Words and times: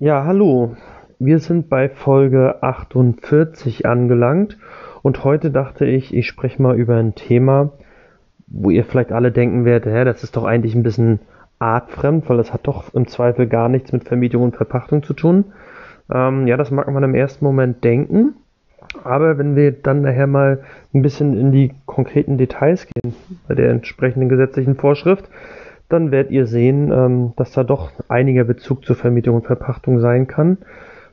Ja, 0.00 0.24
hallo. 0.24 0.74
Wir 1.20 1.38
sind 1.38 1.68
bei 1.68 1.88
Folge 1.88 2.64
48 2.64 3.86
angelangt 3.86 4.58
und 5.02 5.22
heute 5.22 5.52
dachte 5.52 5.86
ich, 5.86 6.12
ich 6.12 6.26
spreche 6.26 6.60
mal 6.60 6.74
über 6.74 6.96
ein 6.96 7.14
Thema, 7.14 7.70
wo 8.48 8.70
ihr 8.70 8.84
vielleicht 8.84 9.12
alle 9.12 9.30
denken 9.30 9.64
werdet, 9.64 9.94
hä, 9.94 10.04
das 10.04 10.24
ist 10.24 10.36
doch 10.36 10.42
eigentlich 10.42 10.74
ein 10.74 10.82
bisschen 10.82 11.20
artfremd, 11.60 12.28
weil 12.28 12.38
das 12.38 12.52
hat 12.52 12.66
doch 12.66 12.92
im 12.92 13.06
Zweifel 13.06 13.46
gar 13.46 13.68
nichts 13.68 13.92
mit 13.92 14.02
Vermietung 14.02 14.42
und 14.42 14.56
Verpachtung 14.56 15.04
zu 15.04 15.14
tun. 15.14 15.52
Ähm, 16.12 16.48
ja, 16.48 16.56
das 16.56 16.72
mag 16.72 16.90
man 16.90 17.04
im 17.04 17.14
ersten 17.14 17.44
Moment 17.44 17.84
denken, 17.84 18.34
aber 19.04 19.38
wenn 19.38 19.54
wir 19.54 19.70
dann 19.70 20.02
nachher 20.02 20.26
mal 20.26 20.64
ein 20.92 21.02
bisschen 21.02 21.38
in 21.38 21.52
die 21.52 21.72
konkreten 21.86 22.36
Details 22.36 22.88
gehen, 22.88 23.14
bei 23.46 23.54
der 23.54 23.70
entsprechenden 23.70 24.28
gesetzlichen 24.28 24.74
Vorschrift, 24.74 25.30
dann 25.88 26.10
werdet 26.10 26.30
ihr 26.32 26.46
sehen, 26.46 26.90
ähm, 26.92 27.32
dass 27.36 27.52
da 27.52 27.64
doch 27.64 27.92
einiger 28.08 28.44
Bezug 28.44 28.84
zur 28.84 28.96
Vermietung 28.96 29.36
und 29.36 29.46
Verpachtung 29.46 30.00
sein 30.00 30.26
kann. 30.26 30.58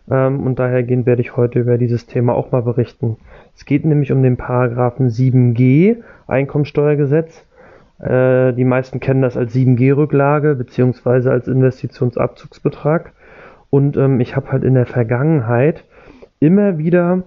Ähm, 0.09 0.45
und 0.45 0.59
dahergehend 0.59 1.05
werde 1.05 1.21
ich 1.21 1.37
heute 1.37 1.59
über 1.59 1.77
dieses 1.77 2.07
Thema 2.07 2.33
auch 2.33 2.51
mal 2.51 2.61
berichten. 2.61 3.17
Es 3.55 3.65
geht 3.65 3.85
nämlich 3.85 4.11
um 4.11 4.23
den 4.23 4.37
Paragraphen 4.37 5.09
7g 5.09 5.97
Einkommensteuergesetz. 6.27 7.45
Äh, 7.99 8.53
die 8.53 8.65
meisten 8.65 8.99
kennen 8.99 9.21
das 9.21 9.37
als 9.37 9.53
7g-Rücklage 9.53 10.55
beziehungsweise 10.55 11.31
als 11.31 11.47
Investitionsabzugsbetrag. 11.47 13.13
Und 13.69 13.97
ähm, 13.97 14.19
ich 14.19 14.35
habe 14.35 14.51
halt 14.51 14.63
in 14.63 14.73
der 14.73 14.85
Vergangenheit 14.85 15.83
immer 16.39 16.77
wieder 16.77 17.23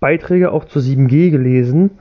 Beiträge 0.00 0.52
auch 0.52 0.66
zu 0.66 0.80
7G 0.80 1.30
gelesen, 1.30 1.92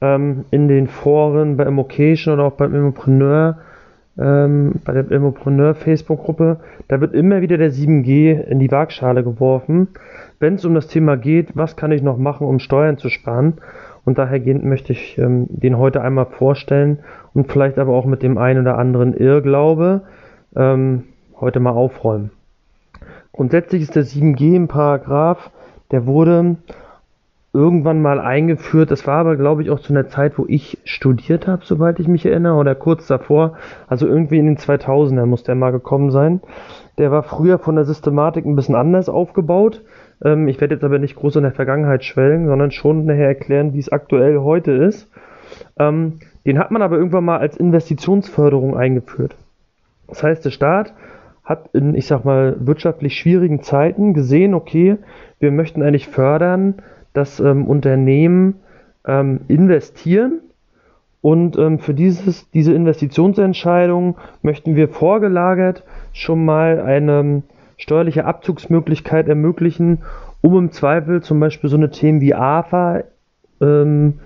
ähm, 0.00 0.44
in 0.50 0.68
den 0.68 0.86
Foren 0.86 1.56
bei 1.56 1.64
Immocation 1.64 2.32
oder 2.34 2.44
auch 2.44 2.52
beim 2.52 2.74
Immopreneur, 2.74 3.58
ähm, 4.18 4.74
bei 4.84 4.92
der 4.92 5.10
Immopreneur 5.10 5.74
Facebook-Gruppe. 5.74 6.60
Da 6.88 7.00
wird 7.00 7.14
immer 7.14 7.40
wieder 7.40 7.58
der 7.58 7.72
7G 7.72 8.40
in 8.40 8.58
die 8.58 8.70
Waagschale 8.70 9.22
geworfen, 9.22 9.88
wenn 10.38 10.54
es 10.54 10.64
um 10.64 10.74
das 10.74 10.88
Thema 10.88 11.16
geht, 11.16 11.56
was 11.56 11.76
kann 11.76 11.92
ich 11.92 12.02
noch 12.02 12.18
machen, 12.18 12.46
um 12.46 12.58
Steuern 12.58 12.98
zu 12.98 13.08
sparen. 13.08 13.54
Und 14.04 14.18
dahergehend 14.18 14.64
möchte 14.64 14.92
ich 14.92 15.18
ähm, 15.18 15.46
den 15.48 15.78
heute 15.78 16.00
einmal 16.00 16.26
vorstellen 16.26 17.00
und 17.34 17.52
vielleicht 17.52 17.78
aber 17.78 17.92
auch 17.92 18.06
mit 18.06 18.22
dem 18.22 18.38
einen 18.38 18.60
oder 18.60 18.78
anderen 18.78 19.14
Irrglaube 19.14 20.02
ähm, 20.56 21.04
heute 21.38 21.60
mal 21.60 21.70
aufräumen. 21.70 22.30
Grundsätzlich 23.32 23.82
ist 23.82 23.96
der 23.96 24.04
7G 24.04 24.56
im 24.56 24.68
Paragraph, 24.68 25.50
der 25.90 26.06
wurde 26.06 26.56
irgendwann 27.52 28.00
mal 28.00 28.20
eingeführt. 28.20 28.90
Das 28.90 29.06
war 29.06 29.18
aber, 29.18 29.36
glaube 29.36 29.62
ich, 29.62 29.70
auch 29.70 29.80
zu 29.80 29.92
einer 29.92 30.08
Zeit, 30.08 30.38
wo 30.38 30.44
ich 30.46 30.78
studiert 30.84 31.46
habe, 31.46 31.64
soweit 31.64 31.98
ich 31.98 32.06
mich 32.06 32.24
erinnere, 32.24 32.54
oder 32.54 32.74
kurz 32.74 33.06
davor. 33.06 33.56
Also 33.88 34.06
irgendwie 34.06 34.38
in 34.38 34.46
den 34.46 34.56
2000ern 34.56 35.26
muss 35.26 35.42
der 35.42 35.56
mal 35.56 35.72
gekommen 35.72 36.10
sein. 36.10 36.40
Der 36.98 37.10
war 37.10 37.22
früher 37.22 37.58
von 37.58 37.74
der 37.74 37.84
Systematik 37.84 38.44
ein 38.44 38.56
bisschen 38.56 38.76
anders 38.76 39.08
aufgebaut. 39.08 39.82
Ähm, 40.22 40.46
ich 40.48 40.60
werde 40.60 40.74
jetzt 40.74 40.84
aber 40.84 40.98
nicht 40.98 41.16
groß 41.16 41.36
in 41.36 41.42
der 41.42 41.52
Vergangenheit 41.52 42.04
schwelgen, 42.04 42.46
sondern 42.46 42.70
schon 42.70 43.04
nachher 43.06 43.28
erklären, 43.28 43.74
wie 43.74 43.80
es 43.80 43.90
aktuell 43.90 44.38
heute 44.38 44.72
ist. 44.72 45.10
Ähm, 45.78 46.20
den 46.46 46.58
hat 46.58 46.70
man 46.70 46.82
aber 46.82 46.96
irgendwann 46.96 47.24
mal 47.24 47.38
als 47.38 47.56
Investitionsförderung 47.56 48.76
eingeführt. 48.76 49.34
Das 50.08 50.22
heißt, 50.22 50.44
der 50.44 50.50
Staat 50.50 50.94
hat 51.44 51.70
in, 51.72 51.94
ich 51.94 52.06
sag 52.06 52.24
mal, 52.24 52.56
wirtschaftlich 52.60 53.18
schwierigen 53.18 53.62
Zeiten 53.62 54.14
gesehen, 54.14 54.54
okay, 54.54 54.98
wir 55.40 55.50
möchten 55.50 55.82
eigentlich 55.82 56.08
fördern, 56.08 56.76
dass 57.12 57.40
ähm, 57.40 57.66
Unternehmen 57.66 58.56
ähm, 59.06 59.40
investieren 59.48 60.40
und 61.22 61.58
ähm, 61.58 61.78
für 61.78 61.94
dieses, 61.94 62.50
diese 62.50 62.72
Investitionsentscheidung 62.72 64.16
möchten 64.42 64.74
wir 64.74 64.88
vorgelagert 64.88 65.84
schon 66.12 66.44
mal 66.44 66.80
eine 66.80 67.42
steuerliche 67.76 68.24
Abzugsmöglichkeit 68.24 69.28
ermöglichen, 69.28 69.98
um 70.40 70.56
im 70.56 70.72
Zweifel 70.72 71.22
zum 71.22 71.40
Beispiel 71.40 71.68
so 71.68 71.76
eine 71.76 71.90
Themen 71.90 72.20
wie 72.20 72.34
AFA 72.34 73.04
ähm, 73.60 74.20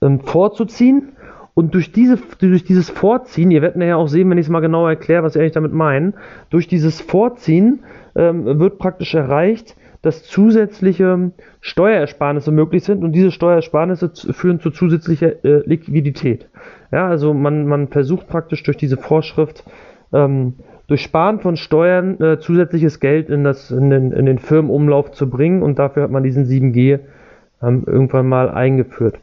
ähm, 0.00 0.20
vorzuziehen. 0.20 1.08
Und 1.54 1.74
durch, 1.74 1.92
diese, 1.92 2.18
durch 2.38 2.64
dieses 2.64 2.88
Vorziehen, 2.88 3.50
ihr 3.50 3.60
werdet 3.60 3.76
nachher 3.76 3.98
auch 3.98 4.06
sehen, 4.06 4.30
wenn 4.30 4.38
ich 4.38 4.46
es 4.46 4.50
mal 4.50 4.60
genauer 4.60 4.88
erkläre, 4.90 5.22
was 5.22 5.34
ich 5.34 5.40
eigentlich 5.40 5.52
damit 5.52 5.72
meine, 5.72 6.14
durch 6.48 6.66
dieses 6.66 7.00
Vorziehen 7.00 7.80
ähm, 8.14 8.58
wird 8.58 8.78
praktisch 8.78 9.14
erreicht, 9.14 9.76
dass 10.02 10.24
zusätzliche 10.24 11.32
Steuerersparnisse 11.60 12.50
möglich 12.50 12.84
sind 12.84 13.04
und 13.04 13.12
diese 13.12 13.30
Steuerersparnisse 13.30 14.10
führen 14.32 14.60
zu 14.60 14.70
zusätzlicher 14.70 15.44
äh, 15.44 15.62
Liquidität. 15.64 16.48
Ja, 16.90 17.08
also 17.08 17.32
man, 17.32 17.66
man 17.66 17.88
versucht 17.88 18.28
praktisch 18.28 18.62
durch 18.64 18.76
diese 18.76 18.96
Vorschrift 18.96 19.64
ähm, 20.12 20.54
durch 20.88 21.02
Sparen 21.02 21.40
von 21.40 21.56
Steuern 21.56 22.20
äh, 22.20 22.38
zusätzliches 22.38 23.00
Geld 23.00 23.30
in, 23.30 23.44
das, 23.44 23.70
in, 23.70 23.88
den, 23.90 24.12
in 24.12 24.26
den 24.26 24.38
Firmenumlauf 24.38 25.12
zu 25.12 25.30
bringen 25.30 25.62
und 25.62 25.78
dafür 25.78 26.02
hat 26.02 26.10
man 26.10 26.22
diesen 26.22 26.44
7G 26.44 26.98
ähm, 27.62 27.84
irgendwann 27.86 28.28
mal 28.28 28.50
eingeführt. 28.50 29.18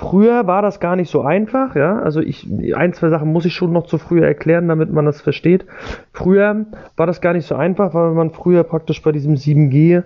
Früher 0.00 0.46
war 0.46 0.62
das 0.62 0.78
gar 0.78 0.94
nicht 0.94 1.10
so 1.10 1.22
einfach, 1.22 1.74
ja. 1.74 1.98
Also 1.98 2.20
ich, 2.20 2.48
ein, 2.76 2.92
zwei 2.92 3.08
Sachen 3.08 3.32
muss 3.32 3.44
ich 3.44 3.54
schon 3.54 3.72
noch 3.72 3.86
zu 3.86 3.98
früher 3.98 4.24
erklären, 4.24 4.68
damit 4.68 4.92
man 4.92 5.04
das 5.04 5.20
versteht. 5.20 5.66
Früher 6.12 6.66
war 6.96 7.06
das 7.08 7.20
gar 7.20 7.32
nicht 7.32 7.46
so 7.46 7.56
einfach, 7.56 7.94
weil 7.94 8.12
man 8.12 8.30
früher 8.30 8.62
praktisch 8.62 9.02
bei 9.02 9.10
diesem 9.10 9.34
7G 9.34 10.04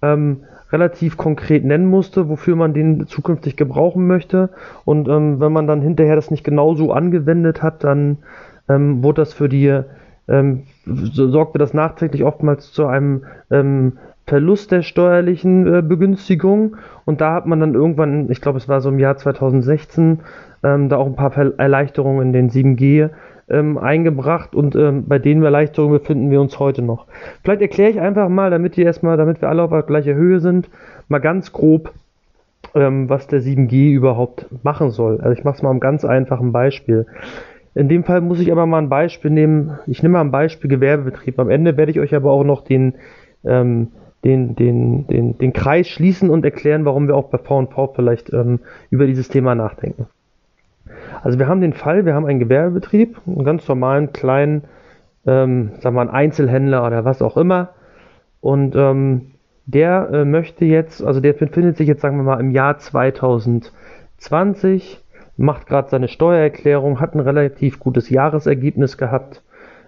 ähm, 0.00 0.40
relativ 0.72 1.18
konkret 1.18 1.62
nennen 1.62 1.84
musste, 1.84 2.30
wofür 2.30 2.56
man 2.56 2.72
den 2.72 3.06
zukünftig 3.06 3.56
gebrauchen 3.56 4.06
möchte. 4.06 4.48
Und 4.86 5.08
ähm, 5.08 5.40
wenn 5.40 5.52
man 5.52 5.66
dann 5.66 5.82
hinterher 5.82 6.16
das 6.16 6.30
nicht 6.30 6.42
genauso 6.42 6.92
angewendet 6.92 7.62
hat, 7.62 7.84
dann 7.84 8.18
ähm, 8.70 9.02
wurde 9.02 9.20
das 9.20 9.34
für 9.34 9.50
die, 9.50 9.82
ähm, 10.26 10.62
so 10.86 11.28
sorgte 11.28 11.58
das 11.58 11.74
nachträglich 11.74 12.24
oftmals 12.24 12.72
zu 12.72 12.86
einem 12.86 13.24
ähm, 13.50 13.98
Verlust 14.26 14.72
der 14.72 14.82
steuerlichen 14.82 15.66
äh, 15.72 15.82
Begünstigung 15.82 16.76
und 17.04 17.20
da 17.20 17.34
hat 17.34 17.46
man 17.46 17.60
dann 17.60 17.74
irgendwann, 17.74 18.30
ich 18.30 18.40
glaube 18.40 18.58
es 18.58 18.68
war 18.68 18.80
so 18.80 18.88
im 18.88 18.98
Jahr 18.98 19.16
2016, 19.16 20.20
ähm, 20.62 20.88
da 20.88 20.96
auch 20.96 21.06
ein 21.06 21.16
paar 21.16 21.36
Erleichterungen 21.58 22.28
in 22.28 22.32
den 22.32 22.50
7G 22.50 23.10
ähm, 23.48 23.76
eingebracht 23.76 24.54
und 24.54 24.74
ähm, 24.76 25.04
bei 25.06 25.18
den 25.18 25.42
Erleichterungen 25.42 25.98
befinden 25.98 26.30
wir 26.30 26.40
uns 26.40 26.58
heute 26.58 26.80
noch. 26.80 27.06
Vielleicht 27.42 27.60
erkläre 27.60 27.90
ich 27.90 28.00
einfach 28.00 28.28
mal, 28.28 28.50
damit 28.50 28.78
ihr 28.78 28.86
erstmal, 28.86 29.16
damit 29.16 29.42
wir 29.42 29.48
alle 29.50 29.62
auf 29.62 29.70
der 29.70 29.82
gleichen 29.82 30.14
Höhe 30.14 30.40
sind, 30.40 30.70
mal 31.08 31.18
ganz 31.18 31.52
grob, 31.52 31.92
ähm, 32.74 33.10
was 33.10 33.26
der 33.26 33.40
7G 33.40 33.92
überhaupt 33.92 34.46
machen 34.64 34.90
soll. 34.90 35.20
Also 35.20 35.38
ich 35.38 35.44
mache 35.44 35.56
es 35.56 35.62
mal 35.62 35.70
am 35.70 35.80
ganz 35.80 36.04
einfachen 36.04 36.52
Beispiel. 36.52 37.06
In 37.74 37.88
dem 37.88 38.04
Fall 38.04 38.20
muss 38.20 38.40
ich 38.40 38.50
aber 38.52 38.66
mal 38.66 38.78
ein 38.78 38.88
Beispiel 38.88 39.30
nehmen. 39.30 39.78
Ich 39.86 40.02
nehme 40.02 40.14
mal 40.14 40.20
ein 40.20 40.30
Beispiel 40.30 40.70
Gewerbebetrieb. 40.70 41.38
Am 41.38 41.50
Ende 41.50 41.76
werde 41.76 41.90
ich 41.90 42.00
euch 42.00 42.14
aber 42.14 42.30
auch 42.30 42.44
noch 42.44 42.62
den 42.62 42.94
ähm, 43.44 43.88
den, 44.24 44.56
den, 44.56 45.06
den, 45.06 45.38
den 45.38 45.52
Kreis 45.52 45.86
schließen 45.86 46.30
und 46.30 46.44
erklären, 46.44 46.84
warum 46.84 47.06
wir 47.08 47.16
auch 47.16 47.28
bei 47.28 47.38
VV 47.38 47.92
vielleicht 47.94 48.32
ähm, 48.32 48.58
über 48.90 49.06
dieses 49.06 49.28
Thema 49.28 49.54
nachdenken. 49.54 50.06
Also 51.22 51.38
wir 51.38 51.46
haben 51.46 51.60
den 51.60 51.74
Fall, 51.74 52.06
wir 52.06 52.14
haben 52.14 52.26
einen 52.26 52.40
Gewerbebetrieb, 52.40 53.20
einen 53.26 53.44
ganz 53.44 53.68
normalen 53.68 54.12
kleinen, 54.12 54.64
ähm, 55.26 55.72
sagen 55.80 55.96
wir 55.96 56.00
einen 56.00 56.10
Einzelhändler 56.10 56.86
oder 56.86 57.04
was 57.04 57.20
auch 57.22 57.36
immer. 57.36 57.70
Und 58.40 58.74
ähm, 58.76 59.32
der 59.66 60.10
äh, 60.12 60.24
möchte 60.24 60.64
jetzt, 60.64 61.02
also 61.02 61.20
der 61.20 61.32
befindet 61.32 61.76
sich 61.76 61.88
jetzt, 61.88 62.02
sagen 62.02 62.16
wir 62.16 62.24
mal, 62.24 62.40
im 62.40 62.50
Jahr 62.50 62.78
2020, 62.78 65.00
macht 65.36 65.66
gerade 65.66 65.88
seine 65.88 66.06
Steuererklärung, 66.08 67.00
hat 67.00 67.14
ein 67.14 67.20
relativ 67.20 67.80
gutes 67.80 68.10
Jahresergebnis 68.10 68.98
gehabt 68.98 69.42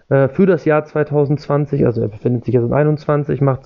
äh, 0.09 0.29
für 0.29 0.47
das 0.47 0.65
Jahr 0.65 0.85
2020, 0.85 1.85
also 1.85 2.01
er 2.01 2.09
befindet 2.09 2.47
sich 2.47 2.55
jetzt 2.55 2.65
in 2.65 2.73
21, 2.73 3.41
macht 3.41 3.65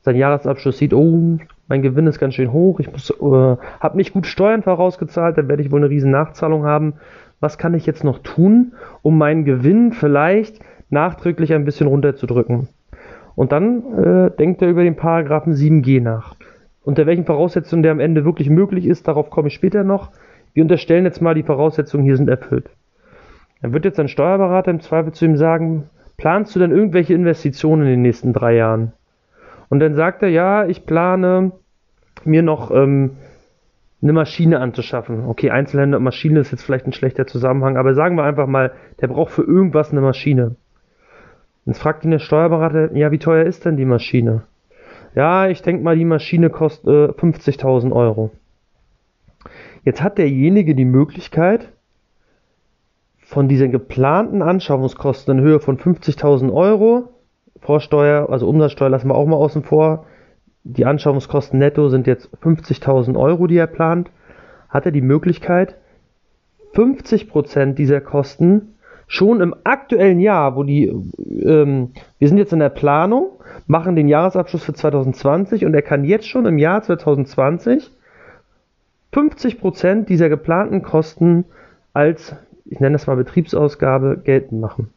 seinen 0.00 0.14
sein 0.14 0.20
Jahresabschluss 0.20 0.78
sieht, 0.78 0.94
oh, 0.94 1.38
mein 1.68 1.82
Gewinn 1.82 2.06
ist 2.06 2.18
ganz 2.18 2.34
schön 2.34 2.52
hoch, 2.52 2.80
ich 2.80 2.88
äh, 2.88 3.56
habe 3.80 3.96
nicht 3.96 4.12
gut 4.12 4.26
Steuern 4.26 4.62
vorausgezahlt, 4.62 5.36
dann 5.36 5.48
werde 5.48 5.62
ich 5.62 5.70
wohl 5.70 5.80
eine 5.80 5.90
riesen 5.90 6.10
Nachzahlung 6.10 6.64
haben. 6.64 6.94
Was 7.40 7.58
kann 7.58 7.74
ich 7.74 7.86
jetzt 7.86 8.04
noch 8.04 8.18
tun, 8.20 8.72
um 9.02 9.18
meinen 9.18 9.44
Gewinn 9.44 9.92
vielleicht 9.92 10.60
nachträglich 10.90 11.52
ein 11.52 11.64
bisschen 11.64 11.86
runterzudrücken? 11.86 12.68
Und 13.34 13.52
dann 13.52 13.92
äh, 13.92 14.30
denkt 14.36 14.62
er 14.62 14.68
über 14.68 14.82
den 14.82 14.96
Paragraphen 14.96 15.52
7g 15.52 16.02
nach. 16.02 16.34
Unter 16.82 17.06
welchen 17.06 17.26
Voraussetzungen 17.26 17.82
der 17.82 17.92
am 17.92 18.00
Ende 18.00 18.24
wirklich 18.24 18.50
möglich 18.50 18.86
ist, 18.86 19.06
darauf 19.06 19.30
komme 19.30 19.48
ich 19.48 19.54
später 19.54 19.84
noch. 19.84 20.10
Wir 20.54 20.64
unterstellen 20.64 21.04
jetzt 21.04 21.20
mal, 21.20 21.34
die 21.34 21.42
Voraussetzungen 21.42 22.02
hier 22.02 22.16
sind 22.16 22.28
erfüllt. 22.28 22.70
Dann 23.60 23.72
wird 23.72 23.84
jetzt 23.84 24.00
ein 24.00 24.08
Steuerberater 24.08 24.70
im 24.70 24.80
Zweifel 24.80 25.12
zu 25.12 25.24
ihm 25.24 25.36
sagen, 25.36 25.84
planst 26.16 26.56
du 26.56 26.60
denn 26.60 26.70
irgendwelche 26.70 27.14
Investitionen 27.14 27.82
in 27.82 27.88
den 27.88 28.02
nächsten 28.02 28.32
drei 28.32 28.56
Jahren? 28.56 28.92
Und 29.68 29.80
dann 29.80 29.94
sagt 29.94 30.22
er, 30.22 30.28
ja, 30.28 30.66
ich 30.66 30.86
plane 30.86 31.52
mir 32.24 32.42
noch 32.42 32.70
ähm, 32.70 33.16
eine 34.02 34.12
Maschine 34.12 34.60
anzuschaffen. 34.60 35.26
Okay, 35.26 35.50
Einzelhändler 35.50 35.98
und 35.98 36.04
Maschine 36.04 36.40
ist 36.40 36.52
jetzt 36.52 36.62
vielleicht 36.62 36.86
ein 36.86 36.92
schlechter 36.92 37.26
Zusammenhang, 37.26 37.76
aber 37.76 37.94
sagen 37.94 38.16
wir 38.16 38.24
einfach 38.24 38.46
mal, 38.46 38.72
der 39.00 39.08
braucht 39.08 39.32
für 39.32 39.42
irgendwas 39.42 39.90
eine 39.90 40.00
Maschine. 40.00 40.56
Jetzt 41.66 41.80
fragt 41.80 42.04
ihn 42.04 42.10
der 42.10 42.18
Steuerberater, 42.18 42.96
ja, 42.96 43.10
wie 43.10 43.18
teuer 43.18 43.44
ist 43.44 43.64
denn 43.64 43.76
die 43.76 43.84
Maschine? 43.84 44.42
Ja, 45.14 45.48
ich 45.48 45.62
denke 45.62 45.82
mal, 45.82 45.96
die 45.96 46.04
Maschine 46.04 46.48
kostet 46.48 46.88
äh, 46.88 47.20
50.000 47.20 47.92
Euro. 47.92 48.30
Jetzt 49.84 50.02
hat 50.02 50.18
derjenige 50.18 50.74
die 50.74 50.84
Möglichkeit, 50.84 51.72
von 53.28 53.46
diesen 53.46 53.70
geplanten 53.70 54.40
Anschaffungskosten 54.40 55.38
in 55.38 55.44
Höhe 55.44 55.60
von 55.60 55.76
50.000 55.76 56.50
Euro 56.50 57.10
Vorsteuer, 57.60 58.28
also 58.30 58.48
Umsatzsteuer 58.48 58.88
lassen 58.88 59.08
wir 59.08 59.14
auch 59.14 59.26
mal 59.26 59.36
außen 59.36 59.62
vor. 59.62 60.06
Die 60.64 60.84
Anschaffungskosten 60.84 61.58
netto 61.58 61.88
sind 61.88 62.06
jetzt 62.06 62.30
50.000 62.42 63.18
Euro, 63.18 63.46
die 63.46 63.56
er 63.56 63.66
plant. 63.66 64.10
Hat 64.68 64.86
er 64.86 64.92
die 64.92 65.00
Möglichkeit, 65.00 65.76
50% 66.74 67.74
dieser 67.74 68.00
Kosten 68.00 68.74
schon 69.06 69.40
im 69.40 69.54
aktuellen 69.64 70.20
Jahr, 70.20 70.54
wo 70.54 70.62
die, 70.62 70.86
ähm, 70.86 71.92
wir 72.18 72.28
sind 72.28 72.36
jetzt 72.36 72.52
in 72.52 72.58
der 72.58 72.68
Planung, 72.68 73.30
machen 73.66 73.96
den 73.96 74.08
Jahresabschluss 74.08 74.62
für 74.62 74.74
2020 74.74 75.64
und 75.64 75.74
er 75.74 75.82
kann 75.82 76.04
jetzt 76.04 76.28
schon 76.28 76.46
im 76.46 76.58
Jahr 76.58 76.82
2020 76.82 77.90
50% 79.12 80.04
dieser 80.04 80.28
geplanten 80.28 80.82
Kosten 80.82 81.46
als, 81.94 82.36
ich 82.66 82.80
nenne 82.80 82.92
das 82.92 83.06
mal 83.06 83.16
Betriebsausgabe, 83.16 84.20
geltend 84.22 84.60
machen. 84.60 84.90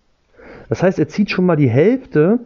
Das 0.70 0.84
heißt, 0.84 1.00
er 1.00 1.08
zieht 1.08 1.32
schon 1.32 1.46
mal 1.46 1.56
die 1.56 1.70
Hälfte 1.70 2.40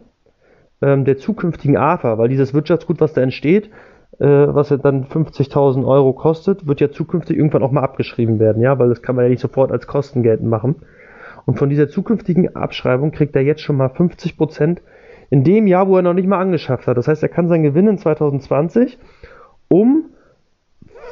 ähm, 0.82 1.04
der 1.04 1.18
zukünftigen 1.18 1.76
AFA, 1.76 2.18
weil 2.18 2.28
dieses 2.28 2.54
Wirtschaftsgut, 2.54 3.00
was 3.00 3.12
da 3.12 3.22
entsteht, 3.22 3.70
äh, 4.18 4.26
was 4.26 4.70
ja 4.70 4.76
dann 4.76 5.04
50.000 5.04 5.86
Euro 5.86 6.12
kostet, 6.12 6.66
wird 6.66 6.80
ja 6.80 6.90
zukünftig 6.90 7.36
irgendwann 7.36 7.62
auch 7.62 7.70
mal 7.70 7.82
abgeschrieben 7.82 8.38
werden, 8.38 8.62
ja, 8.62 8.78
weil 8.78 8.88
das 8.88 9.02
kann 9.02 9.16
man 9.16 9.24
ja 9.24 9.28
nicht 9.28 9.40
sofort 9.40 9.72
als 9.72 9.86
Kosten 9.86 10.22
geltend 10.22 10.48
machen. 10.48 10.76
Und 11.44 11.58
von 11.58 11.68
dieser 11.68 11.88
zukünftigen 11.88 12.56
Abschreibung 12.56 13.12
kriegt 13.12 13.36
er 13.36 13.42
jetzt 13.42 13.60
schon 13.60 13.76
mal 13.76 13.88
50% 13.88 14.78
in 15.30 15.44
dem 15.44 15.66
Jahr, 15.66 15.88
wo 15.88 15.96
er 15.96 16.02
noch 16.02 16.14
nicht 16.14 16.28
mal 16.28 16.40
angeschafft 16.40 16.86
hat. 16.86 16.96
Das 16.96 17.08
heißt, 17.08 17.22
er 17.22 17.28
kann 17.28 17.48
seinen 17.48 17.62
Gewinn 17.62 17.88
in 17.88 17.98
2020 17.98 18.98
um 19.68 20.06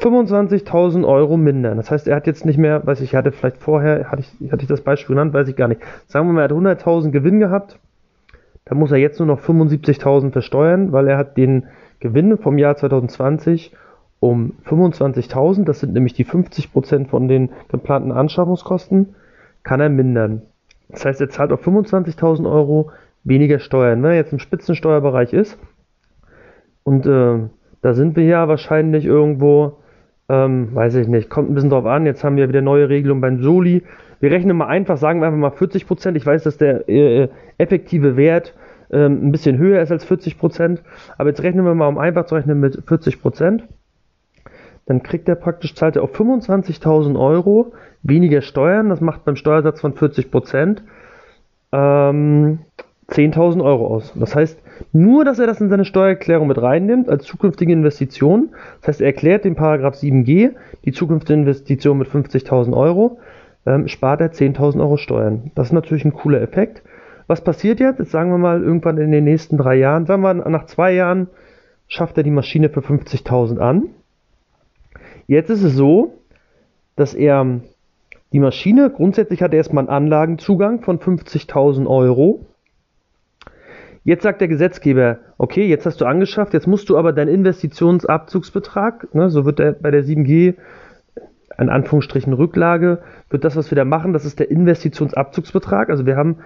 25.000 0.00 1.06
Euro 1.06 1.36
mindern. 1.36 1.76
Das 1.76 1.90
heißt, 1.90 2.08
er 2.08 2.16
hat 2.16 2.26
jetzt 2.26 2.44
nicht 2.44 2.58
mehr, 2.58 2.84
weiß 2.86 3.00
ich, 3.00 3.14
hatte 3.14 3.32
vielleicht 3.32 3.58
vorher, 3.58 4.10
hatte 4.10 4.22
ich, 4.22 4.52
hatte 4.52 4.62
ich 4.62 4.68
das 4.68 4.80
Beispiel 4.80 5.14
genannt, 5.14 5.32
weiß 5.32 5.48
ich 5.48 5.56
gar 5.56 5.68
nicht. 5.68 5.80
Sagen 6.06 6.28
wir 6.28 6.32
mal, 6.32 6.42
er 6.42 6.44
hat 6.44 6.82
100.000 6.82 7.10
Gewinn 7.10 7.38
gehabt, 7.38 7.78
dann 8.64 8.78
muss 8.78 8.92
er 8.92 8.98
jetzt 8.98 9.18
nur 9.18 9.26
noch 9.26 9.40
75.000 9.40 10.32
versteuern, 10.32 10.92
weil 10.92 11.08
er 11.08 11.18
hat 11.18 11.36
den 11.36 11.66
Gewinn 12.00 12.38
vom 12.38 12.58
Jahr 12.58 12.76
2020 12.76 13.72
um 14.20 14.54
25.000, 14.66 15.64
das 15.64 15.80
sind 15.80 15.92
nämlich 15.92 16.14
die 16.14 16.24
50% 16.24 17.08
von 17.08 17.28
den 17.28 17.50
geplanten 17.68 18.12
Anschaffungskosten, 18.12 19.14
kann 19.62 19.80
er 19.80 19.90
mindern. 19.90 20.42
Das 20.88 21.04
heißt, 21.04 21.20
er 21.20 21.28
zahlt 21.28 21.52
auf 21.52 21.66
25.000 21.66 22.50
Euro 22.50 22.90
weniger 23.22 23.58
Steuern. 23.58 24.02
Wenn 24.02 24.12
er 24.12 24.16
jetzt 24.16 24.32
im 24.32 24.38
Spitzensteuerbereich 24.38 25.32
ist, 25.32 25.58
und 26.84 27.06
äh, 27.06 27.38
da 27.82 27.94
sind 27.94 28.16
wir 28.16 28.24
ja 28.24 28.46
wahrscheinlich 28.46 29.04
irgendwo, 29.04 29.78
ähm, 30.28 30.74
weiß 30.74 30.94
ich 30.96 31.08
nicht, 31.08 31.30
kommt 31.30 31.50
ein 31.50 31.54
bisschen 31.54 31.70
drauf 31.70 31.86
an. 31.86 32.06
Jetzt 32.06 32.22
haben 32.22 32.36
wir 32.36 32.48
wieder 32.48 32.62
neue 32.62 32.88
Regelungen 32.88 33.20
beim 33.20 33.42
Soli. 33.42 33.82
Wir 34.24 34.30
rechnen 34.30 34.56
mal 34.56 34.68
einfach, 34.68 34.96
sagen 34.96 35.20
wir 35.20 35.26
einfach 35.26 35.38
mal 35.38 35.50
40 35.50 35.86
Prozent. 35.86 36.16
Ich 36.16 36.24
weiß, 36.24 36.44
dass 36.44 36.56
der 36.56 36.88
äh, 36.88 37.28
effektive 37.58 38.16
Wert 38.16 38.54
äh, 38.88 39.04
ein 39.04 39.30
bisschen 39.30 39.58
höher 39.58 39.82
ist 39.82 39.92
als 39.92 40.02
40 40.06 40.38
Prozent. 40.38 40.82
Aber 41.18 41.28
jetzt 41.28 41.42
rechnen 41.42 41.66
wir 41.66 41.74
mal, 41.74 41.88
um 41.88 41.98
einfach 41.98 42.24
zu 42.24 42.34
rechnen, 42.34 42.58
mit 42.58 42.82
40 42.86 43.20
Prozent. 43.20 43.64
Dann 44.86 45.02
kriegt 45.02 45.28
er 45.28 45.34
praktisch, 45.34 45.74
zahlt 45.74 45.96
er 45.96 46.02
auf 46.02 46.18
25.000 46.18 47.20
Euro 47.20 47.74
weniger 48.02 48.40
Steuern. 48.40 48.88
Das 48.88 49.02
macht 49.02 49.26
beim 49.26 49.36
Steuersatz 49.36 49.82
von 49.82 49.92
40 49.92 50.30
Prozent 50.30 50.82
ähm, 51.72 52.60
10.000 53.10 53.62
Euro 53.62 53.88
aus. 53.88 54.14
Das 54.14 54.34
heißt, 54.34 54.58
nur, 54.94 55.26
dass 55.26 55.38
er 55.38 55.46
das 55.46 55.60
in 55.60 55.68
seine 55.68 55.84
Steuererklärung 55.84 56.48
mit 56.48 56.62
reinnimmt 56.62 57.10
als 57.10 57.24
zukünftige 57.24 57.74
Investition. 57.74 58.54
Das 58.80 58.88
heißt, 58.88 59.00
er 59.02 59.08
erklärt 59.08 59.44
den 59.44 59.54
Paragraph 59.54 59.96
7g, 59.96 60.52
die 60.86 60.92
zukünftige 60.92 61.40
Investition 61.40 61.98
mit 61.98 62.08
50.000 62.08 62.74
Euro, 62.74 63.18
ähm, 63.66 63.88
spart 63.88 64.20
er 64.20 64.32
10.000 64.32 64.80
Euro 64.80 64.96
Steuern. 64.96 65.50
Das 65.54 65.68
ist 65.68 65.72
natürlich 65.72 66.04
ein 66.04 66.14
cooler 66.14 66.40
Effekt. 66.40 66.82
Was 67.26 67.42
passiert 67.42 67.80
jetzt? 67.80 67.98
Jetzt 67.98 68.10
sagen 68.10 68.30
wir 68.30 68.38
mal 68.38 68.62
irgendwann 68.62 68.98
in 68.98 69.10
den 69.10 69.24
nächsten 69.24 69.56
drei 69.56 69.76
Jahren, 69.76 70.06
sagen 70.06 70.22
wir 70.22 70.34
nach 70.34 70.66
zwei 70.66 70.92
Jahren 70.92 71.28
schafft 71.88 72.16
er 72.16 72.22
die 72.22 72.30
Maschine 72.30 72.68
für 72.68 72.80
50.000 72.80 73.58
an. 73.58 73.88
Jetzt 75.26 75.50
ist 75.50 75.62
es 75.62 75.74
so, 75.74 76.14
dass 76.96 77.14
er 77.14 77.60
die 78.32 78.40
Maschine, 78.40 78.90
grundsätzlich 78.90 79.42
hat 79.42 79.52
er 79.52 79.58
erstmal 79.58 79.84
einen 79.84 80.04
Anlagenzugang 80.04 80.82
von 80.82 80.98
50.000 80.98 81.86
Euro. 81.86 82.46
Jetzt 84.02 84.22
sagt 84.22 84.40
der 84.40 84.48
Gesetzgeber, 84.48 85.18
okay, 85.38 85.66
jetzt 85.66 85.86
hast 85.86 86.00
du 86.00 86.04
angeschafft, 86.04 86.52
jetzt 86.52 86.66
musst 86.66 86.90
du 86.90 86.98
aber 86.98 87.12
deinen 87.12 87.32
Investitionsabzugsbetrag, 87.32 89.14
ne, 89.14 89.30
so 89.30 89.46
wird 89.46 89.60
der 89.60 89.72
bei 89.72 89.90
der 89.90 90.04
7G 90.04 90.54
in 91.58 91.68
Anführungsstrichen 91.68 92.32
Rücklage, 92.32 93.02
wird 93.30 93.44
das, 93.44 93.56
was 93.56 93.70
wir 93.70 93.76
da 93.76 93.84
machen, 93.84 94.12
das 94.12 94.24
ist 94.24 94.38
der 94.38 94.50
Investitionsabzugsbetrag. 94.50 95.90
Also 95.90 96.06
wir 96.06 96.16
haben 96.16 96.38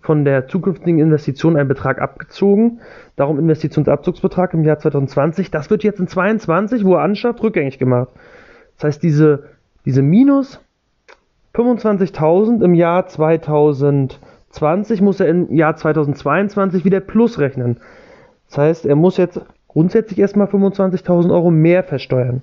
von 0.00 0.24
der 0.24 0.48
zukünftigen 0.48 0.98
Investition 0.98 1.56
einen 1.56 1.68
Betrag 1.68 2.00
abgezogen, 2.00 2.80
darum 3.16 3.38
Investitionsabzugsbetrag 3.38 4.54
im 4.54 4.64
Jahr 4.64 4.78
2020. 4.78 5.50
Das 5.50 5.70
wird 5.70 5.84
jetzt 5.84 6.00
in 6.00 6.08
2022, 6.08 6.84
wo 6.84 6.94
er 6.94 7.02
anschafft, 7.02 7.42
rückgängig 7.42 7.78
gemacht. 7.78 8.08
Das 8.76 8.84
heißt, 8.84 9.02
diese, 9.02 9.44
diese 9.84 10.02
minus 10.02 10.60
25.000 11.54 12.64
im 12.64 12.74
Jahr 12.74 13.06
2020 13.06 14.18
20 14.52 15.00
muss 15.00 15.18
er 15.18 15.28
im 15.28 15.52
Jahr 15.52 15.76
2022 15.76 16.84
wieder 16.84 17.00
plus 17.00 17.38
rechnen. 17.38 17.80
Das 18.48 18.58
heißt, 18.58 18.86
er 18.86 18.96
muss 18.96 19.16
jetzt 19.16 19.40
grundsätzlich 19.66 20.18
erstmal 20.18 20.46
25.000 20.46 21.32
Euro 21.32 21.50
mehr 21.50 21.82
versteuern. 21.82 22.42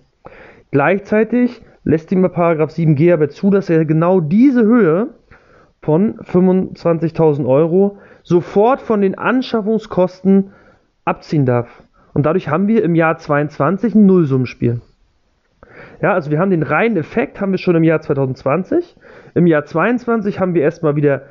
Gleichzeitig 0.72 1.62
lässt 1.84 2.12
ihm 2.12 2.22
Paragraph 2.22 2.72
7g 2.72 3.14
aber 3.14 3.30
zu, 3.30 3.50
dass 3.50 3.70
er 3.70 3.86
genau 3.86 4.20
diese 4.20 4.64
Höhe 4.64 5.10
von 5.82 6.18
25.000 6.20 7.48
Euro 7.48 7.98
sofort 8.24 8.82
von 8.82 9.02
den 9.02 9.18
Anschaffungskosten 9.18 10.52
abziehen 11.06 11.46
darf. 11.46 11.84
Und 12.14 12.26
dadurch 12.26 12.50
haben 12.50 12.68
wir 12.68 12.84
im 12.84 12.96
Jahr 12.96 13.18
22 13.18 13.96
ein 13.96 14.06
Nullsummenspiel. 14.06 14.82
Ja, 16.02 16.14
also 16.14 16.32
wir 16.32 16.40
haben 16.40 16.52
den 16.52 16.64
reinen 16.64 16.98
Effekt 16.98 17.40
haben 17.40 17.52
wir 17.52 17.58
schon 17.58 17.76
im 17.76 17.84
Jahr 17.84 18.02
2020. 18.02 18.96
Im 19.36 19.48
Jahr 19.48 19.66
22 19.66 20.40
haben 20.40 20.54
wir 20.54 20.62
erstmal 20.62 20.96
wieder 20.96 21.24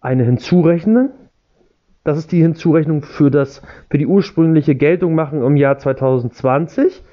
eine 0.00 0.24
hinzurechnen. 0.24 1.10
Das 2.04 2.18
ist 2.18 2.32
die 2.32 2.40
Hinzurechnung 2.40 3.02
für, 3.02 3.30
das, 3.30 3.62
für 3.90 3.98
die 3.98 4.06
ursprüngliche 4.06 4.74
Geltung 4.74 5.14
machen 5.14 5.42
im 5.42 5.56
Jahr 5.56 5.78
2020. 5.78 7.04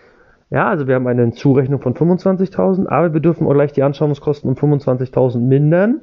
Ja, 0.52 0.68
also 0.68 0.88
wir 0.88 0.96
haben 0.96 1.08
eine 1.08 1.24
Hinzurechnung 1.24 1.82
von 1.82 1.96
25.000, 1.96 2.88
aber 2.88 3.14
wir 3.14 3.20
dürfen 3.20 3.48
auch 3.48 3.54
gleich 3.54 3.74
die 3.74 3.84
Anschauungskosten 3.84 4.50
um 4.50 4.56
25.000 4.56 5.40
mindern. 5.40 6.02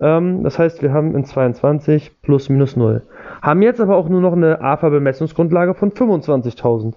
Ähm, 0.00 0.42
das 0.42 0.58
heißt, 0.58 0.82
wir 0.82 0.92
haben 0.92 1.14
in 1.14 1.24
22 1.24 2.22
plus 2.22 2.48
minus 2.48 2.76
0. 2.76 3.02
Haben 3.42 3.62
jetzt 3.62 3.80
aber 3.80 3.96
auch 3.96 4.08
nur 4.08 4.20
noch 4.20 4.32
eine 4.32 4.60
AFA-Bemessungsgrundlage 4.60 5.74
von 5.74 5.92
25.000, 5.92 6.94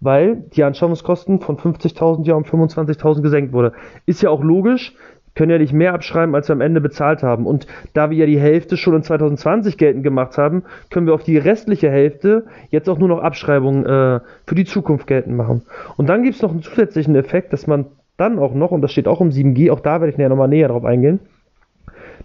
weil 0.00 0.36
die 0.54 0.64
Anschauungskosten 0.64 1.40
von 1.40 1.56
50.000 1.56 2.26
ja 2.26 2.34
um 2.34 2.44
25.000 2.44 3.22
gesenkt 3.22 3.52
wurde. 3.52 3.72
Ist 4.06 4.22
ja 4.22 4.30
auch 4.30 4.42
logisch, 4.42 4.94
können 5.34 5.50
ja 5.50 5.58
nicht 5.58 5.72
mehr 5.72 5.94
abschreiben, 5.94 6.34
als 6.34 6.48
wir 6.48 6.54
am 6.54 6.60
Ende 6.60 6.80
bezahlt 6.80 7.22
haben. 7.22 7.46
Und 7.46 7.66
da 7.92 8.10
wir 8.10 8.16
ja 8.16 8.26
die 8.26 8.38
Hälfte 8.38 8.76
schon 8.76 8.94
in 8.94 9.02
2020 9.02 9.78
geltend 9.78 10.04
gemacht 10.04 10.38
haben, 10.38 10.64
können 10.90 11.06
wir 11.06 11.14
auf 11.14 11.22
die 11.22 11.38
restliche 11.38 11.90
Hälfte 11.90 12.44
jetzt 12.70 12.88
auch 12.88 12.98
nur 12.98 13.08
noch 13.08 13.22
Abschreibungen 13.22 13.84
äh, 13.84 14.20
für 14.46 14.54
die 14.54 14.64
Zukunft 14.64 15.06
geltend 15.06 15.36
machen. 15.36 15.62
Und 15.96 16.08
dann 16.08 16.22
gibt 16.22 16.36
es 16.36 16.42
noch 16.42 16.50
einen 16.50 16.62
zusätzlichen 16.62 17.14
Effekt, 17.14 17.52
dass 17.52 17.66
man 17.66 17.86
dann 18.16 18.38
auch 18.38 18.54
noch, 18.54 18.70
und 18.70 18.82
das 18.82 18.92
steht 18.92 19.08
auch 19.08 19.20
im 19.20 19.30
7G, 19.30 19.72
auch 19.72 19.80
da 19.80 20.00
werde 20.00 20.10
ich 20.10 20.18
näher 20.18 20.28
nochmal 20.28 20.48
näher 20.48 20.68
drauf 20.68 20.84
eingehen, 20.84 21.20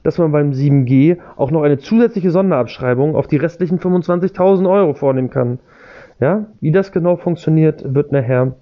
dass 0.04 0.18
man 0.18 0.32
beim 0.32 0.52
7G 0.52 1.18
auch 1.38 1.52
noch 1.52 1.64
eine 1.64 1.78
zusätzliche 1.78 2.32
Sonderabschreibung 2.32 3.16
auf 3.16 3.28
die 3.28 3.38
restlichen 3.38 3.80
25.000 3.80 4.70
Euro 4.70 4.94
vornehmen 4.94 5.30
kann. 5.30 5.60
Ja, 6.20 6.46
wie 6.62 6.72
das 6.72 6.92
genau 6.92 7.18
funktioniert, 7.18 7.94
wird 7.94 8.12
nachher 8.12 8.56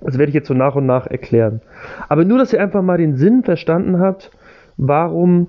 das 0.00 0.18
werde 0.18 0.30
ich 0.30 0.34
jetzt 0.34 0.48
so 0.48 0.54
nach 0.54 0.76
und 0.76 0.86
nach 0.86 1.06
erklären. 1.06 1.60
Aber 2.08 2.24
nur, 2.24 2.38
dass 2.38 2.52
ihr 2.52 2.60
einfach 2.60 2.82
mal 2.82 2.98
den 2.98 3.16
Sinn 3.16 3.42
verstanden 3.42 3.98
habt, 3.98 4.30
warum 4.76 5.48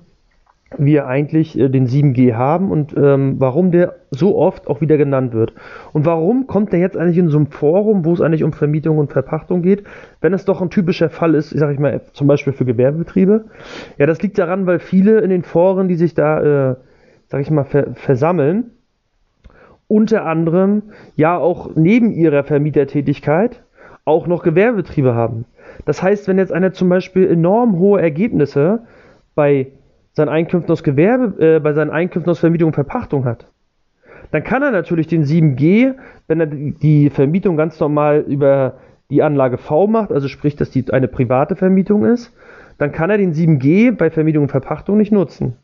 wir 0.78 1.06
eigentlich 1.06 1.58
äh, 1.58 1.68
den 1.68 1.86
7G 1.86 2.34
haben 2.34 2.70
und 2.70 2.94
ähm, 2.96 3.36
warum 3.38 3.70
der 3.70 3.96
so 4.10 4.36
oft 4.36 4.68
auch 4.68 4.80
wieder 4.80 4.96
genannt 4.96 5.32
wird. 5.32 5.52
Und 5.92 6.06
warum 6.06 6.46
kommt 6.46 6.72
der 6.72 6.80
jetzt 6.80 6.96
eigentlich 6.96 7.18
in 7.18 7.28
so 7.28 7.38
einem 7.38 7.48
Forum, 7.48 8.04
wo 8.04 8.12
es 8.12 8.20
eigentlich 8.20 8.44
um 8.44 8.52
Vermietung 8.52 8.98
und 8.98 9.12
Verpachtung 9.12 9.62
geht, 9.62 9.84
wenn 10.20 10.32
es 10.32 10.44
doch 10.44 10.62
ein 10.62 10.70
typischer 10.70 11.10
Fall 11.10 11.34
ist, 11.34 11.50
sage 11.50 11.72
ich 11.72 11.78
mal, 11.80 12.00
zum 12.12 12.26
Beispiel 12.26 12.52
für 12.52 12.64
Gewerbebetriebe? 12.64 13.46
Ja, 13.98 14.06
das 14.06 14.22
liegt 14.22 14.38
daran, 14.38 14.66
weil 14.66 14.78
viele 14.78 15.20
in 15.20 15.30
den 15.30 15.42
Foren, 15.42 15.88
die 15.88 15.96
sich 15.96 16.14
da, 16.14 16.70
äh, 16.70 16.76
sage 17.26 17.42
ich 17.42 17.50
mal, 17.50 17.64
ver 17.64 17.94
versammeln, 17.94 18.70
unter 19.88 20.24
anderem 20.24 20.82
ja 21.16 21.36
auch 21.36 21.74
neben 21.74 22.12
ihrer 22.12 22.44
Vermietertätigkeit 22.44 23.60
auch 24.04 24.26
noch 24.26 24.42
Gewerbebetriebe 24.42 25.14
haben. 25.14 25.44
Das 25.84 26.02
heißt, 26.02 26.28
wenn 26.28 26.38
jetzt 26.38 26.52
einer 26.52 26.72
zum 26.72 26.88
Beispiel 26.88 27.28
enorm 27.30 27.78
hohe 27.78 28.00
Ergebnisse 28.00 28.80
bei 29.34 29.68
seinen 30.12 30.28
Einkünften 30.28 30.72
aus 30.72 30.82
Gewerbe, 30.82 31.56
äh, 31.56 31.60
bei 31.60 31.72
seinen 31.72 31.90
Einkünften 31.90 32.30
aus 32.30 32.40
Vermietung 32.40 32.68
und 32.68 32.74
Verpachtung 32.74 33.24
hat, 33.24 33.46
dann 34.30 34.44
kann 34.44 34.62
er 34.62 34.70
natürlich 34.70 35.06
den 35.06 35.24
7G, 35.24 35.94
wenn 36.28 36.40
er 36.40 36.46
die 36.46 37.10
Vermietung 37.10 37.56
ganz 37.56 37.78
normal 37.80 38.24
über 38.26 38.74
die 39.10 39.22
Anlage 39.22 39.58
V 39.58 39.86
macht, 39.86 40.12
also 40.12 40.28
sprich, 40.28 40.56
dass 40.56 40.70
die 40.70 40.90
eine 40.92 41.08
private 41.08 41.56
Vermietung 41.56 42.04
ist, 42.04 42.32
dann 42.78 42.92
kann 42.92 43.10
er 43.10 43.18
den 43.18 43.34
7G 43.34 43.92
bei 43.92 44.10
Vermietung 44.10 44.44
und 44.44 44.50
Verpachtung 44.50 44.96
nicht 44.96 45.12
nutzen. 45.12 45.56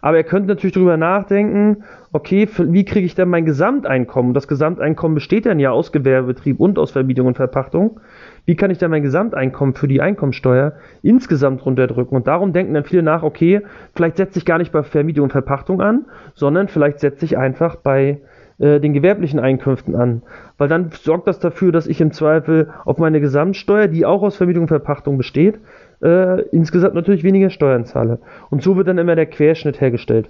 Aber 0.00 0.16
er 0.16 0.24
könnte 0.24 0.48
natürlich 0.48 0.74
darüber 0.74 0.96
nachdenken, 0.96 1.84
okay, 2.12 2.46
wie 2.58 2.84
kriege 2.84 3.06
ich 3.06 3.14
denn 3.14 3.28
mein 3.28 3.46
Gesamteinkommen? 3.46 4.34
Das 4.34 4.46
Gesamteinkommen 4.46 5.14
besteht 5.14 5.46
dann 5.46 5.58
ja 5.58 5.70
aus 5.70 5.92
Gewerbebetrieb 5.92 6.60
und 6.60 6.78
aus 6.78 6.90
Vermietung 6.90 7.26
und 7.26 7.36
Verpachtung. 7.36 8.00
Wie 8.44 8.54
kann 8.54 8.70
ich 8.70 8.78
denn 8.78 8.90
mein 8.90 9.02
Gesamteinkommen 9.02 9.74
für 9.74 9.88
die 9.88 10.02
Einkommensteuer 10.02 10.74
insgesamt 11.02 11.64
runterdrücken? 11.64 12.16
Und 12.16 12.26
darum 12.26 12.52
denken 12.52 12.74
dann 12.74 12.84
viele 12.84 13.02
nach, 13.02 13.22
okay, 13.22 13.62
vielleicht 13.94 14.18
setze 14.18 14.38
ich 14.38 14.44
gar 14.44 14.58
nicht 14.58 14.72
bei 14.72 14.82
Vermietung 14.82 15.24
und 15.24 15.32
Verpachtung 15.32 15.80
an, 15.80 16.06
sondern 16.34 16.68
vielleicht 16.68 17.00
setze 17.00 17.24
ich 17.24 17.38
einfach 17.38 17.76
bei 17.76 18.20
äh, 18.58 18.78
den 18.78 18.92
gewerblichen 18.92 19.40
Einkünften 19.40 19.94
an. 19.94 20.22
Weil 20.58 20.68
dann 20.68 20.90
sorgt 20.92 21.28
das 21.28 21.38
dafür, 21.38 21.72
dass 21.72 21.86
ich 21.86 22.00
im 22.00 22.12
Zweifel 22.12 22.68
auf 22.84 22.98
meine 22.98 23.20
Gesamtsteuer, 23.20 23.88
die 23.88 24.04
auch 24.04 24.22
aus 24.22 24.36
Vermietung 24.36 24.64
und 24.64 24.68
Verpachtung 24.68 25.16
besteht, 25.16 25.60
äh, 26.02 26.42
insgesamt 26.50 26.94
natürlich 26.94 27.24
weniger 27.24 27.48
Steuern 27.48 27.86
zahle. 27.86 28.18
Und 28.50 28.62
so 28.62 28.76
wird 28.76 28.88
dann 28.88 28.98
immer 28.98 29.16
der 29.16 29.26
Querschnitt 29.26 29.80
hergestellt. 29.80 30.28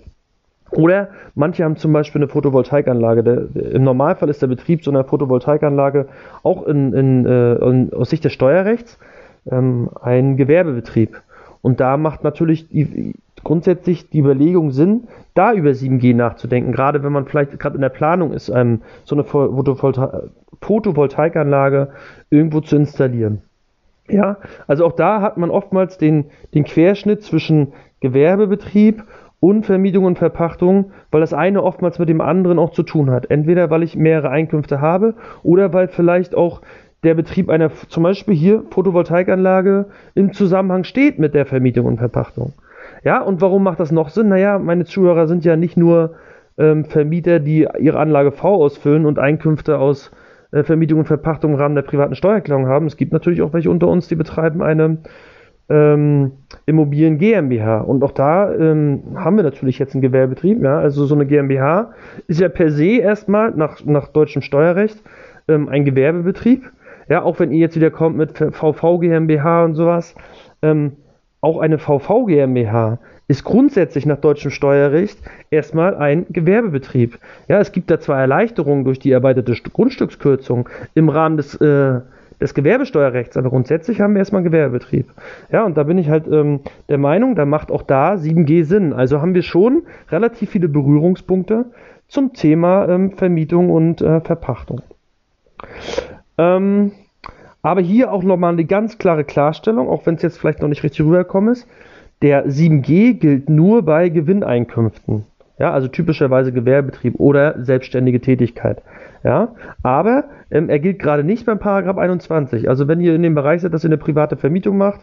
Oder 0.73 1.09
manche 1.35 1.64
haben 1.64 1.76
zum 1.76 1.93
Beispiel 1.93 2.21
eine 2.21 2.29
Photovoltaikanlage. 2.29 3.23
Der, 3.23 3.73
Im 3.73 3.85
Normalfall 3.85 4.31
ist 4.31 4.43
der 4.43 4.47
Betrieb 4.47 4.83
so 4.83 4.91
einer 4.91 5.05
Photovoltaikanlage 5.05 6.09
auch 6.43 6.67
in, 6.67 6.93
in, 6.93 7.26
äh, 7.26 7.55
in, 7.55 7.93
aus 7.93 8.11
Sicht 8.11 8.25
des 8.25 8.33
Steuerrechts 8.33 8.99
ähm, 9.50 9.91
ein 10.00 10.37
Gewerbebetrieb. 10.37 11.21
Und 11.61 11.81
da 11.81 11.97
macht 11.97 12.25
natürlich 12.25 12.69
die, 12.69 13.14
grundsätzlich 13.45 14.09
die 14.11 14.19
Überlegung 14.19 14.71
Sinn, 14.71 15.05
da 15.35 15.52
über 15.52 15.71
7G 15.71 16.14
nachzudenken, 16.14 16.73
gerade 16.73 17.02
wenn 17.02 17.12
man 17.12 17.26
vielleicht 17.26 17.59
gerade 17.59 17.76
in 17.76 17.83
der 17.83 17.88
Planung 17.88 18.33
ist, 18.33 18.49
ähm, 18.49 18.81
so 19.05 19.14
eine 19.14 19.25
Photovolta 19.25 20.25
Photovoltaikanlage 20.61 21.88
irgendwo 22.31 22.61
zu 22.61 22.76
installieren. 22.76 23.43
Ja, 24.09 24.37
also 24.69 24.85
auch 24.85 24.93
da 24.93 25.21
hat 25.21 25.37
man 25.37 25.50
oftmals 25.50 25.99
den, 25.99 26.26
den 26.55 26.64
Querschnitt 26.64 27.23
zwischen 27.23 27.73
Gewerbebetrieb 28.00 29.02
und 29.43 29.67
Vermietung 29.67 30.05
und 30.05 30.19
Verpachtung, 30.19 30.93
weil 31.11 31.21
das 31.21 31.35
eine 31.35 31.65
oftmals 31.65 31.99
mit 31.99 32.09
dem 32.09 32.21
anderen 32.21 32.61
auch 32.61 32.71
zu 32.71 32.85
tun 32.85 33.11
hat. 33.11 33.29
Entweder 33.29 33.71
weil 33.71 33.83
ich 33.83 33.97
mehrere 33.97 34.31
Einkünfte 34.31 34.81
habe 34.81 35.15
oder 35.43 35.73
weil 35.73 35.89
vielleicht 35.89 36.37
auch 36.37 36.63
der 37.03 37.15
Betrieb 37.15 37.51
einer, 37.51 37.73
zum 37.89 38.05
Beispiel 38.05 38.37
hier 38.37 38.63
Photovoltaikanlage 38.71 39.87
im 40.15 40.33
Zusammenhang 40.33 40.85
steht 40.85 41.19
mit 41.19 41.35
der 41.35 41.45
Vermietung 41.45 41.87
und 41.87 41.99
Verpachtung. 41.99 42.53
Ja, 43.03 43.21
und 43.21 43.41
warum 43.41 43.65
macht 43.65 43.81
das 43.81 43.91
noch 43.91 44.11
Sinn? 44.11 44.29
Naja, 44.29 44.61
meine 44.61 44.85
Zuhörer 44.85 45.27
sind 45.27 45.45
ja 45.45 45.57
nicht 45.57 45.77
nur 45.77 46.15
ähm, 46.57 46.85
Vermieter, 46.85 47.41
die 47.41 47.67
ihre 47.81 47.99
Anlage 47.99 48.31
V 48.31 48.55
ausfüllen 48.55 49.07
und 49.07 49.19
Einkünfte 49.19 49.77
aus 49.77 50.13
äh, 50.53 50.63
Vermietung 50.63 51.01
und 51.01 51.07
Verpachtung 51.07 51.55
im 51.55 51.59
Rahmen 51.59 51.75
der 51.75 51.83
privaten 51.83 52.15
Steuererklärung 52.15 52.69
haben. 52.69 52.87
Es 52.87 52.97
gibt 52.97 53.13
natürlich 53.13 53.43
auch 53.43 53.53
welche 53.53 53.71
unter 53.71 53.89
uns, 53.89 54.07
die 54.07 54.15
betreiben 54.15 54.63
eine 54.63 54.99
ähm, 55.69 56.33
Immobilien 56.66 57.19
GmbH. 57.19 57.81
Und 57.81 58.02
auch 58.04 58.12
da 58.12 58.52
ähm, 58.54 59.02
haben 59.16 59.37
wir 59.37 59.42
natürlich 59.42 59.78
jetzt 59.78 59.95
einen 59.95 60.02
Gewerbebetrieb. 60.02 60.62
Ja? 60.62 60.78
Also 60.78 61.07
so 61.07 61.14
eine 61.14 61.26
GmbH 61.26 61.92
ist 62.26 62.40
ja 62.40 62.49
per 62.49 62.71
se 62.71 62.99
erstmal 62.99 63.52
nach, 63.52 63.85
nach 63.85 64.09
deutschem 64.09 64.42
Steuerrecht 64.42 65.02
ähm, 65.49 65.69
ein 65.69 65.85
Gewerbebetrieb. 65.85 66.71
Ja, 67.09 67.23
auch 67.23 67.40
wenn 67.40 67.50
ihr 67.50 67.59
jetzt 67.59 67.76
wieder 67.76 67.90
kommt 67.90 68.16
mit 68.16 68.38
VV 68.38 68.99
GmbH 69.00 69.64
und 69.64 69.75
sowas. 69.75 70.14
Ähm, 70.62 70.92
auch 71.40 71.59
eine 71.59 71.78
VV 71.78 72.26
GmbH 72.26 72.99
ist 73.26 73.45
grundsätzlich 73.45 74.07
nach 74.07 74.19
deutschem 74.19 74.50
Steuerrecht 74.50 75.19
erstmal 75.50 75.97
ein 75.97 76.26
Gewerbebetrieb. 76.28 77.19
Ja, 77.49 77.59
es 77.61 77.73
gibt 77.73 77.90
da 77.90 77.99
zwar 77.99 78.21
Erleichterungen 78.21 78.85
durch 78.85 78.99
die 78.99 79.11
erweiterte 79.11 79.54
Grundstückskürzung 79.73 80.69
im 80.95 81.09
Rahmen 81.09 81.38
des 81.38 81.54
äh, 81.57 82.00
des 82.43 82.55
Gewerbesteuerrechts, 82.55 83.37
aber 83.37 83.51
grundsätzlich 83.51 84.01
haben 84.01 84.15
wir 84.15 84.19
erstmal 84.19 84.41
einen 84.41 84.51
Gewerbebetrieb. 84.51 85.09
Ja, 85.51 85.65
und 85.65 85.77
da 85.77 85.85
bin 85.85 85.97
ich 85.99 86.11
halt 86.11 86.27
ähm, 86.27 86.61
der 86.89 86.99
Meinung, 86.99 87.35
da 87.35 87.47
macht 87.47 87.71
auch 87.71 87.83
da 87.83 88.15
7G 88.15 88.65
Sinn. 88.65 88.93
Also 88.93 89.23
haben 89.23 89.35
wir 89.35 89.43
schon 89.43 89.85
relativ 90.11 90.51
viele 90.51 90.69
Berührungspunkte 90.69 91.67
zum 92.09 92.33
Thema 92.35 92.89
ähm, 92.89 93.13
Vermietung 93.13 93.71
und 93.71 94.03
äh, 94.03 94.21
Verpachtung. 94.21 94.83
Ähm, 96.37 96.93
aber 97.63 97.81
hier 97.81 98.13
auch 98.13 98.25
nochmal 98.25 98.53
eine 98.53 98.65
ganz 98.65 98.99
klare 98.99 99.25
Klarstellung, 99.25 99.89
auch 99.89 100.05
wenn 100.05 100.17
es 100.17 100.23
jetzt 100.23 100.39
vielleicht 100.39 100.61
noch 100.61 100.69
nicht 100.69 100.83
richtig 100.83 101.07
rübergekommen 101.07 101.53
ist. 101.53 101.69
Der 102.21 102.47
7G 102.47 103.15
gilt 103.15 103.49
nur 103.49 103.83
bei 103.83 104.09
Gewinneinkünften. 104.09 105.27
Ja, 105.62 105.71
also 105.71 105.87
typischerweise 105.87 106.50
Gewerbebetrieb 106.50 107.21
oder 107.21 107.54
selbstständige 107.62 108.21
Tätigkeit. 108.21 108.83
Ja, 109.23 109.54
aber 109.85 110.25
ähm, 110.50 110.69
er 110.69 110.81
gilt 110.81 110.99
gerade 110.99 111.23
nicht 111.23 111.47
beim 111.47 111.61
Paragraph 111.61 111.99
21. 111.99 112.69
Also 112.69 112.88
wenn 112.88 113.00
ihr 113.00 113.14
in 113.14 113.23
dem 113.23 113.37
Bereich 113.37 113.61
seid, 113.61 113.73
dass 113.73 113.85
ihr 113.85 113.88
eine 113.90 113.97
private 113.97 114.37
Vermietung 114.37 114.76
macht, 114.76 115.02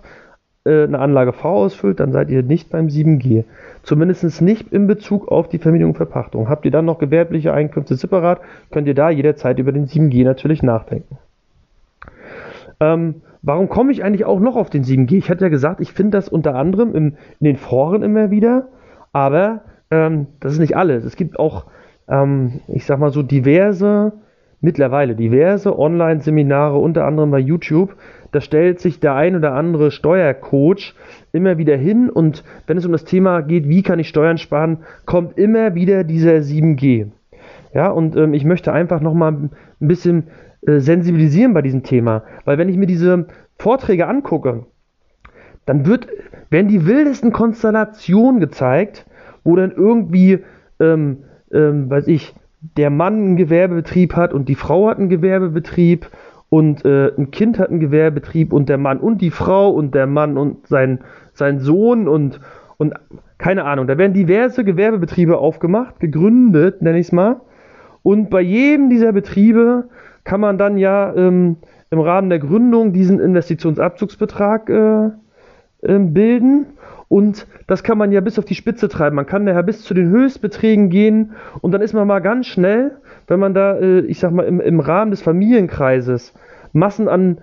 äh, 0.65 0.83
eine 0.83 0.99
Anlage 0.99 1.31
V 1.31 1.49
ausfüllt, 1.49 2.01
dann 2.01 2.11
seid 2.11 2.29
ihr 2.29 2.43
nicht 2.43 2.69
beim 2.71 2.87
7G. 2.87 3.45
Zumindest 3.83 4.41
nicht 4.41 4.73
in 4.73 4.85
Bezug 4.85 5.29
auf 5.29 5.47
die 5.47 5.59
Vermietung 5.59 5.91
und 5.91 5.95
Verpachtung. 5.95 6.49
Habt 6.49 6.65
ihr 6.65 6.71
dann 6.71 6.83
noch 6.83 6.99
gewerbliche 6.99 7.53
Einkünfte 7.53 7.95
separat, 7.95 8.41
könnt 8.69 8.89
ihr 8.89 8.95
da 8.95 9.09
jederzeit 9.09 9.59
über 9.59 9.71
den 9.71 9.87
7G 9.87 10.25
natürlich 10.25 10.61
nachdenken. 10.61 11.19
Ähm, 12.81 13.21
warum 13.43 13.69
komme 13.69 13.93
ich 13.93 14.03
eigentlich 14.03 14.25
auch 14.25 14.41
noch 14.41 14.57
auf 14.57 14.69
den 14.69 14.83
7G? 14.83 15.19
Ich 15.19 15.29
hatte 15.29 15.45
ja 15.45 15.49
gesagt, 15.49 15.79
ich 15.79 15.93
finde 15.93 16.17
das 16.17 16.27
unter 16.27 16.55
anderem 16.55 16.93
im, 16.93 17.05
in 17.39 17.45
den 17.45 17.55
Foren 17.55 18.03
immer 18.03 18.29
wieder, 18.29 18.67
aber 19.13 19.61
ähm, 19.91 20.27
das 20.39 20.53
ist 20.53 20.59
nicht 20.59 20.77
alles. 20.77 21.03
Es 21.03 21.15
gibt 21.15 21.39
auch 21.39 21.65
ähm, 22.09 22.61
ich 22.67 22.85
sag 22.85 22.99
mal 22.99 23.11
so 23.11 23.23
diverse, 23.23 24.13
mittlerweile 24.61 25.15
diverse 25.15 25.77
Online-Seminare, 25.77 26.77
unter 26.77 27.05
anderem 27.05 27.31
bei 27.31 27.39
YouTube. 27.39 27.95
Da 28.31 28.41
stellt 28.41 28.79
sich 28.79 28.99
der 28.99 29.15
ein 29.15 29.35
oder 29.35 29.53
andere 29.53 29.91
Steuercoach 29.91 30.93
immer 31.31 31.57
wieder 31.57 31.77
hin 31.77 32.09
und 32.09 32.43
wenn 32.67 32.77
es 32.77 32.85
um 32.85 32.91
das 32.91 33.05
Thema 33.05 33.41
geht, 33.41 33.67
wie 33.67 33.83
kann 33.83 33.99
ich 33.99 34.09
Steuern 34.09 34.37
sparen, 34.37 34.79
kommt 35.05 35.37
immer 35.37 35.75
wieder 35.75 36.03
dieser 36.03 36.35
7G. 36.35 37.07
Ja, 37.73 37.89
und 37.89 38.15
ähm, 38.15 38.33
ich 38.33 38.45
möchte 38.45 38.73
einfach 38.73 38.99
nochmal 38.99 39.31
ein 39.33 39.51
bisschen 39.79 40.27
äh, 40.65 40.79
sensibilisieren 40.79 41.53
bei 41.53 41.61
diesem 41.61 41.83
Thema, 41.83 42.23
weil 42.45 42.57
wenn 42.57 42.69
ich 42.69 42.77
mir 42.77 42.87
diese 42.87 43.27
Vorträge 43.57 44.07
angucke, 44.07 44.65
dann 45.65 45.85
wird, 45.85 46.07
werden 46.49 46.67
die 46.67 46.85
wildesten 46.85 47.31
Konstellationen 47.31 48.39
gezeigt, 48.39 49.05
wo 49.43 49.55
dann 49.55 49.71
irgendwie 49.71 50.39
ähm, 50.79 51.19
ähm, 51.51 51.89
weiß 51.89 52.07
ich, 52.07 52.35
der 52.77 52.89
Mann 52.89 53.13
einen 53.15 53.35
Gewerbebetrieb 53.37 54.15
hat 54.15 54.33
und 54.33 54.49
die 54.49 54.55
Frau 54.55 54.89
hat 54.89 54.97
einen 54.97 55.09
Gewerbebetrieb 55.09 56.09
und 56.49 56.83
äh, 56.83 57.11
ein 57.17 57.31
Kind 57.31 57.59
hat 57.59 57.69
einen 57.69 57.79
Gewerbebetrieb 57.79 58.53
und 58.53 58.69
der 58.69 58.77
Mann 58.77 58.99
und 58.99 59.21
die 59.21 59.31
Frau 59.31 59.69
und 59.69 59.95
der 59.95 60.07
Mann 60.07 60.37
und 60.37 60.67
sein, 60.67 60.99
sein 61.33 61.59
Sohn 61.59 62.07
und, 62.07 62.39
und 62.77 62.93
keine 63.37 63.65
Ahnung. 63.65 63.87
Da 63.87 63.97
werden 63.97 64.13
diverse 64.13 64.63
Gewerbebetriebe 64.63 65.37
aufgemacht, 65.37 65.99
gegründet, 65.99 66.81
nenne 66.81 66.99
ich 66.99 67.07
es 67.07 67.11
mal. 67.11 67.39
Und 68.03 68.29
bei 68.29 68.41
jedem 68.41 68.89
dieser 68.89 69.13
Betriebe 69.13 69.89
kann 70.23 70.41
man 70.41 70.57
dann 70.57 70.77
ja 70.77 71.13
ähm, 71.15 71.57
im 71.91 71.99
Rahmen 71.99 72.29
der 72.29 72.39
Gründung 72.39 72.93
diesen 72.93 73.19
Investitionsabzugsbetrag 73.19 74.69
äh, 74.69 75.05
äh, 75.81 75.99
bilden 75.99 76.65
und 77.09 77.47
das 77.67 77.83
kann 77.83 77.97
man 77.97 78.11
ja 78.11 78.21
bis 78.21 78.39
auf 78.39 78.45
die 78.45 78.55
Spitze 78.55 78.87
treiben. 78.87 79.15
Man 79.15 79.25
kann 79.25 79.45
daher 79.45 79.63
bis 79.63 79.83
zu 79.83 79.93
den 79.93 80.09
Höchstbeträgen 80.09 80.89
gehen 80.89 81.31
und 81.59 81.71
dann 81.71 81.81
ist 81.81 81.93
man 81.93 82.07
mal 82.07 82.19
ganz 82.19 82.45
schnell, 82.45 82.91
wenn 83.27 83.39
man 83.39 83.53
da, 83.53 83.77
äh, 83.77 84.01
ich 84.01 84.19
sag 84.19 84.31
mal, 84.31 84.43
im, 84.43 84.61
im 84.61 84.79
Rahmen 84.79 85.11
des 85.11 85.21
Familienkreises 85.21 86.33
Massen 86.71 87.07
an 87.07 87.39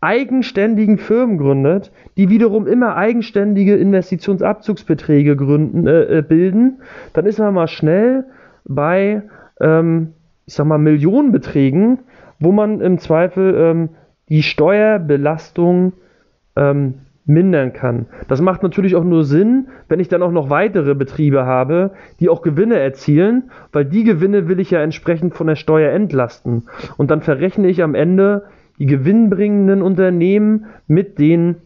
eigenständigen 0.00 0.98
Firmen 0.98 1.38
gründet, 1.38 1.90
die 2.16 2.28
wiederum 2.28 2.66
immer 2.66 2.94
eigenständige 2.94 3.74
Investitionsabzugsbeträge 3.74 5.34
gründen, 5.34 5.86
äh, 5.86 6.18
äh, 6.18 6.22
bilden, 6.22 6.82
dann 7.14 7.26
ist 7.26 7.38
man 7.38 7.54
mal 7.54 7.68
schnell 7.68 8.24
bei, 8.64 9.22
ähm, 9.60 10.12
ich 10.46 10.54
sag 10.54 10.66
mal, 10.66 10.78
Millionenbeträgen, 10.78 12.00
wo 12.38 12.52
man 12.52 12.80
im 12.80 12.98
Zweifel 12.98 13.54
ähm, 13.56 13.88
die 14.28 14.42
Steuerbelastung 14.42 15.94
ähm, 16.54 16.94
mindern 17.26 17.72
kann. 17.72 18.06
Das 18.28 18.40
macht 18.40 18.62
natürlich 18.62 18.96
auch 18.96 19.04
nur 19.04 19.24
Sinn, 19.24 19.68
wenn 19.88 20.00
ich 20.00 20.08
dann 20.08 20.22
auch 20.22 20.30
noch 20.30 20.50
weitere 20.50 20.94
Betriebe 20.94 21.46
habe, 21.46 21.92
die 22.20 22.28
auch 22.28 22.42
Gewinne 22.42 22.78
erzielen, 22.78 23.50
weil 23.72 23.84
die 23.84 24.04
Gewinne 24.04 24.48
will 24.48 24.60
ich 24.60 24.70
ja 24.70 24.82
entsprechend 24.82 25.34
von 25.34 25.46
der 25.46 25.56
Steuer 25.56 25.92
entlasten. 25.92 26.64
Und 26.96 27.10
dann 27.10 27.22
verrechne 27.22 27.68
ich 27.68 27.82
am 27.82 27.94
Ende 27.94 28.44
die 28.78 28.86
gewinnbringenden 28.86 29.82
Unternehmen 29.82 30.66
mit 30.86 31.18
den 31.18 31.56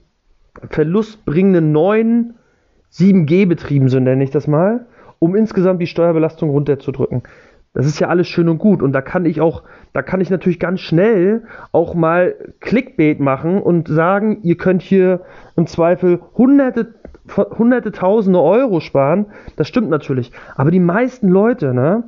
verlustbringenden 0.70 1.72
neuen 1.72 2.34
7G-Betrieben, 2.92 3.88
so 3.88 4.00
nenne 4.00 4.24
ich 4.24 4.30
das 4.30 4.46
mal, 4.46 4.86
um 5.18 5.34
insgesamt 5.34 5.80
die 5.80 5.86
Steuerbelastung 5.86 6.50
runterzudrücken. 6.50 7.22
Das 7.78 7.86
ist 7.86 8.00
ja 8.00 8.08
alles 8.08 8.26
schön 8.26 8.48
und 8.48 8.58
gut 8.58 8.82
und 8.82 8.90
da 8.90 9.00
kann 9.00 9.24
ich 9.24 9.40
auch, 9.40 9.62
da 9.92 10.02
kann 10.02 10.20
ich 10.20 10.30
natürlich 10.30 10.58
ganz 10.58 10.80
schnell 10.80 11.44
auch 11.70 11.94
mal 11.94 12.34
Clickbait 12.58 13.20
machen 13.20 13.62
und 13.62 13.86
sagen, 13.86 14.40
ihr 14.42 14.56
könnt 14.56 14.82
hier 14.82 15.20
im 15.54 15.68
Zweifel 15.68 16.18
hunderte, 16.36 16.96
hunderte 17.36 17.92
tausende 17.92 18.42
Euro 18.42 18.80
sparen. 18.80 19.26
Das 19.54 19.68
stimmt 19.68 19.90
natürlich. 19.90 20.32
Aber 20.56 20.72
die 20.72 20.80
meisten 20.80 21.28
Leute, 21.28 21.72
ne, 21.72 22.02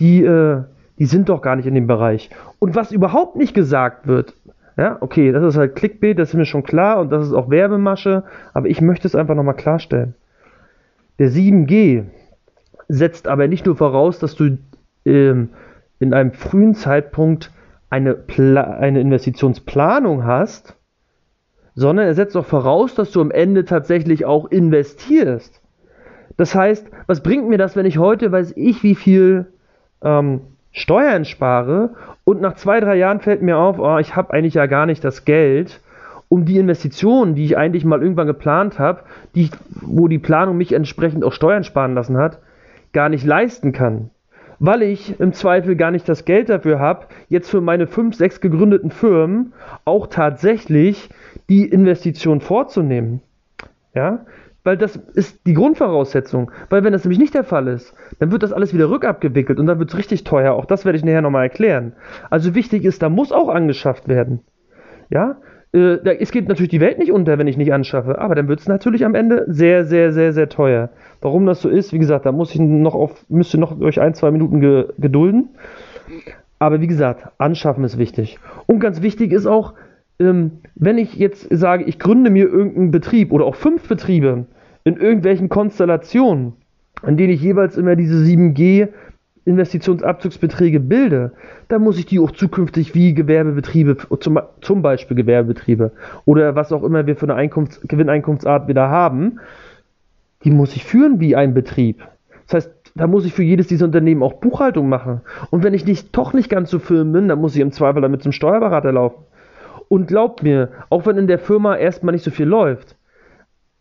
die, 0.00 0.24
äh, 0.24 0.64
die 0.98 1.06
sind 1.06 1.28
doch 1.28 1.40
gar 1.40 1.54
nicht 1.54 1.66
in 1.66 1.74
dem 1.76 1.86
Bereich. 1.86 2.28
Und 2.58 2.74
was 2.74 2.90
überhaupt 2.90 3.36
nicht 3.36 3.54
gesagt 3.54 4.08
wird, 4.08 4.34
ja, 4.76 4.96
okay, 4.98 5.30
das 5.30 5.44
ist 5.44 5.56
halt 5.56 5.76
Clickbait, 5.76 6.18
das 6.18 6.30
ist 6.30 6.34
mir 6.34 6.46
schon 6.46 6.64
klar 6.64 6.98
und 6.98 7.12
das 7.12 7.28
ist 7.28 7.32
auch 7.32 7.48
Werbemasche, 7.48 8.24
aber 8.54 8.66
ich 8.66 8.80
möchte 8.80 9.06
es 9.06 9.14
einfach 9.14 9.36
nochmal 9.36 9.54
klarstellen. 9.54 10.16
Der 11.20 11.30
7G 11.30 12.06
setzt 12.88 13.28
aber 13.28 13.46
nicht 13.46 13.66
nur 13.66 13.76
voraus, 13.76 14.18
dass 14.18 14.34
du 14.34 14.58
ähm, 15.06 15.50
in 15.98 16.12
einem 16.12 16.32
frühen 16.32 16.74
Zeitpunkt 16.74 17.50
eine, 17.88 18.24
eine 18.28 19.00
Investitionsplanung 19.00 20.24
hast, 20.24 20.76
sondern 21.74 22.06
er 22.06 22.14
setzt 22.14 22.36
auch 22.36 22.44
voraus, 22.44 22.94
dass 22.94 23.12
du 23.12 23.20
am 23.20 23.30
Ende 23.30 23.64
tatsächlich 23.64 24.24
auch 24.24 24.46
investierst. 24.46 25.62
Das 26.36 26.54
heißt, 26.54 26.86
was 27.06 27.22
bringt 27.22 27.48
mir 27.48 27.58
das, 27.58 27.76
wenn 27.76 27.86
ich 27.86 27.98
heute 27.98 28.32
weiß 28.32 28.54
ich, 28.56 28.82
wie 28.82 28.94
viel 28.94 29.46
ähm, 30.02 30.40
Steuern 30.72 31.24
spare 31.24 31.94
und 32.24 32.40
nach 32.40 32.54
zwei, 32.54 32.80
drei 32.80 32.96
Jahren 32.96 33.20
fällt 33.20 33.40
mir 33.40 33.56
auf, 33.56 33.78
oh, 33.78 33.98
ich 33.98 34.16
habe 34.16 34.32
eigentlich 34.34 34.54
ja 34.54 34.66
gar 34.66 34.84
nicht 34.84 35.02
das 35.04 35.24
Geld, 35.24 35.80
um 36.28 36.44
die 36.44 36.58
Investitionen, 36.58 37.34
die 37.34 37.44
ich 37.44 37.56
eigentlich 37.56 37.84
mal 37.84 38.02
irgendwann 38.02 38.26
geplant 38.26 38.78
habe, 38.78 39.02
die, 39.34 39.48
wo 39.70 40.08
die 40.08 40.18
Planung 40.18 40.56
mich 40.56 40.72
entsprechend 40.72 41.24
auch 41.24 41.32
Steuern 41.32 41.64
sparen 41.64 41.94
lassen 41.94 42.18
hat, 42.18 42.40
gar 42.92 43.08
nicht 43.08 43.24
leisten 43.24 43.72
kann. 43.72 44.10
Weil 44.58 44.82
ich 44.82 45.20
im 45.20 45.32
Zweifel 45.32 45.76
gar 45.76 45.90
nicht 45.90 46.08
das 46.08 46.24
Geld 46.24 46.48
dafür 46.48 46.78
habe, 46.78 47.06
jetzt 47.28 47.50
für 47.50 47.60
meine 47.60 47.86
fünf, 47.86 48.16
sechs 48.16 48.40
gegründeten 48.40 48.90
Firmen 48.90 49.52
auch 49.84 50.06
tatsächlich 50.06 51.10
die 51.48 51.66
Investition 51.66 52.40
vorzunehmen. 52.40 53.20
Ja, 53.94 54.24
weil 54.66 54.76
das 54.76 54.96
ist 54.96 55.46
die 55.46 55.54
Grundvoraussetzung. 55.54 56.50
Weil 56.70 56.82
wenn 56.82 56.92
das 56.92 57.04
nämlich 57.04 57.20
nicht 57.20 57.34
der 57.34 57.44
Fall 57.44 57.68
ist, 57.68 57.94
dann 58.18 58.32
wird 58.32 58.42
das 58.42 58.52
alles 58.52 58.74
wieder 58.74 58.90
rückabgewickelt 58.90 59.60
und 59.60 59.66
dann 59.66 59.78
wird 59.78 59.90
es 59.90 59.96
richtig 59.96 60.24
teuer. 60.24 60.54
Auch 60.54 60.64
das 60.64 60.84
werde 60.84 60.98
ich 60.98 61.04
nachher 61.04 61.22
nochmal 61.22 61.44
erklären. 61.44 61.92
Also 62.30 62.54
wichtig 62.54 62.84
ist, 62.84 63.00
da 63.00 63.08
muss 63.08 63.30
auch 63.30 63.48
angeschafft 63.48 64.08
werden. 64.08 64.40
Ja, 65.08 65.36
äh, 65.76 66.16
es 66.18 66.32
geht 66.32 66.48
natürlich 66.48 66.70
die 66.70 66.80
Welt 66.80 66.98
nicht 66.98 67.12
unter, 67.12 67.38
wenn 67.38 67.46
ich 67.46 67.56
nicht 67.56 67.72
anschaffe, 67.72 68.18
aber 68.18 68.34
dann 68.34 68.48
wird 68.48 68.60
es 68.60 68.68
natürlich 68.68 69.04
am 69.04 69.14
Ende 69.14 69.44
sehr, 69.48 69.84
sehr, 69.84 70.12
sehr, 70.12 70.32
sehr 70.32 70.48
teuer. 70.48 70.88
Warum 71.20 71.46
das 71.46 71.60
so 71.60 71.68
ist, 71.68 71.92
wie 71.92 71.98
gesagt, 71.98 72.26
da 72.26 72.32
muss 72.32 72.54
ich 72.54 72.60
noch 72.60 72.94
auf, 72.94 73.24
müsste 73.28 73.58
noch 73.58 73.78
durch 73.78 74.00
ein, 74.00 74.14
zwei 74.14 74.30
Minuten 74.30 74.60
ge 74.60 74.86
gedulden. 74.98 75.50
Aber 76.58 76.80
wie 76.80 76.86
gesagt, 76.86 77.28
anschaffen 77.38 77.84
ist 77.84 77.98
wichtig. 77.98 78.38
Und 78.66 78.80
ganz 78.80 79.02
wichtig 79.02 79.32
ist 79.32 79.46
auch, 79.46 79.74
ähm, 80.18 80.52
wenn 80.74 80.96
ich 80.96 81.16
jetzt 81.16 81.48
sage, 81.50 81.84
ich 81.84 81.98
gründe 81.98 82.30
mir 82.30 82.46
irgendeinen 82.46 82.90
Betrieb 82.90 83.32
oder 83.32 83.44
auch 83.44 83.56
fünf 83.56 83.86
Betriebe 83.88 84.46
in 84.84 84.96
irgendwelchen 84.96 85.50
Konstellationen, 85.50 86.54
in 87.06 87.18
denen 87.18 87.34
ich 87.34 87.42
jeweils 87.42 87.76
immer 87.76 87.96
diese 87.96 88.16
7G 88.16 88.88
Investitionsabzugsbeträge 89.46 90.80
bilde, 90.80 91.32
dann 91.68 91.82
muss 91.82 91.98
ich 91.98 92.06
die 92.06 92.18
auch 92.18 92.32
zukünftig 92.32 92.94
wie 92.94 93.14
Gewerbebetriebe, 93.14 93.96
zum, 94.18 94.40
zum 94.60 94.82
Beispiel 94.82 95.16
Gewerbebetriebe 95.16 95.92
oder 96.24 96.56
was 96.56 96.72
auch 96.72 96.82
immer 96.82 97.06
wir 97.06 97.16
für 97.16 97.30
eine 97.30 97.36
Einkunfts-, 97.36 97.86
Gewinneinkunftsart 97.86 98.66
wieder 98.68 98.90
haben, 98.90 99.38
die 100.44 100.50
muss 100.50 100.74
ich 100.74 100.84
führen 100.84 101.20
wie 101.20 101.36
ein 101.36 101.54
Betrieb. 101.54 102.02
Das 102.46 102.54
heißt, 102.54 102.92
da 102.96 103.06
muss 103.06 103.24
ich 103.24 103.34
für 103.34 103.42
jedes 103.42 103.68
dieser 103.68 103.84
Unternehmen 103.84 104.22
auch 104.22 104.34
Buchhaltung 104.34 104.88
machen. 104.88 105.20
Und 105.50 105.62
wenn 105.62 105.74
ich 105.74 105.86
nicht, 105.86 106.16
doch 106.16 106.32
nicht 106.32 106.48
ganz 106.48 106.70
so 106.70 106.78
firm 106.78 107.12
bin, 107.12 107.28
dann 107.28 107.40
muss 107.40 107.54
ich 107.54 107.60
im 107.60 107.72
Zweifel 107.72 108.02
damit 108.02 108.22
zum 108.22 108.32
Steuerberater 108.32 108.92
laufen. 108.92 109.24
Und 109.88 110.08
glaubt 110.08 110.42
mir, 110.42 110.70
auch 110.88 111.06
wenn 111.06 111.16
in 111.16 111.28
der 111.28 111.38
Firma 111.38 111.76
erstmal 111.76 112.12
nicht 112.12 112.24
so 112.24 112.30
viel 112.30 112.46
läuft, 112.46 112.96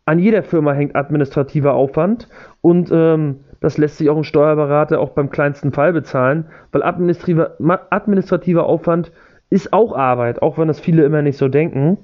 an 0.06 0.20
jeder 0.20 0.44
Firma 0.44 0.74
hängt 0.74 0.96
administrativer 0.96 1.74
Aufwand 1.74 2.28
und 2.62 2.92
ähm, 2.92 3.40
das 3.60 3.78
lässt 3.78 3.98
sich 3.98 4.10
auch 4.10 4.18
ein 4.18 4.24
Steuerberater 4.24 5.00
auch 5.00 5.10
beim 5.10 5.30
kleinsten 5.30 5.72
Fall 5.72 5.94
bezahlen, 5.94 6.46
weil 6.72 6.84
administrativer, 6.84 8.66
Aufwand 8.66 9.12
ist 9.50 9.74
auch 9.74 9.96
Arbeit, 9.96 10.42
auch 10.42 10.58
wenn 10.58 10.68
das 10.68 10.80
viele 10.80 11.04
immer 11.04 11.22
nicht 11.22 11.38
so 11.38 11.48
denken. 11.48 11.98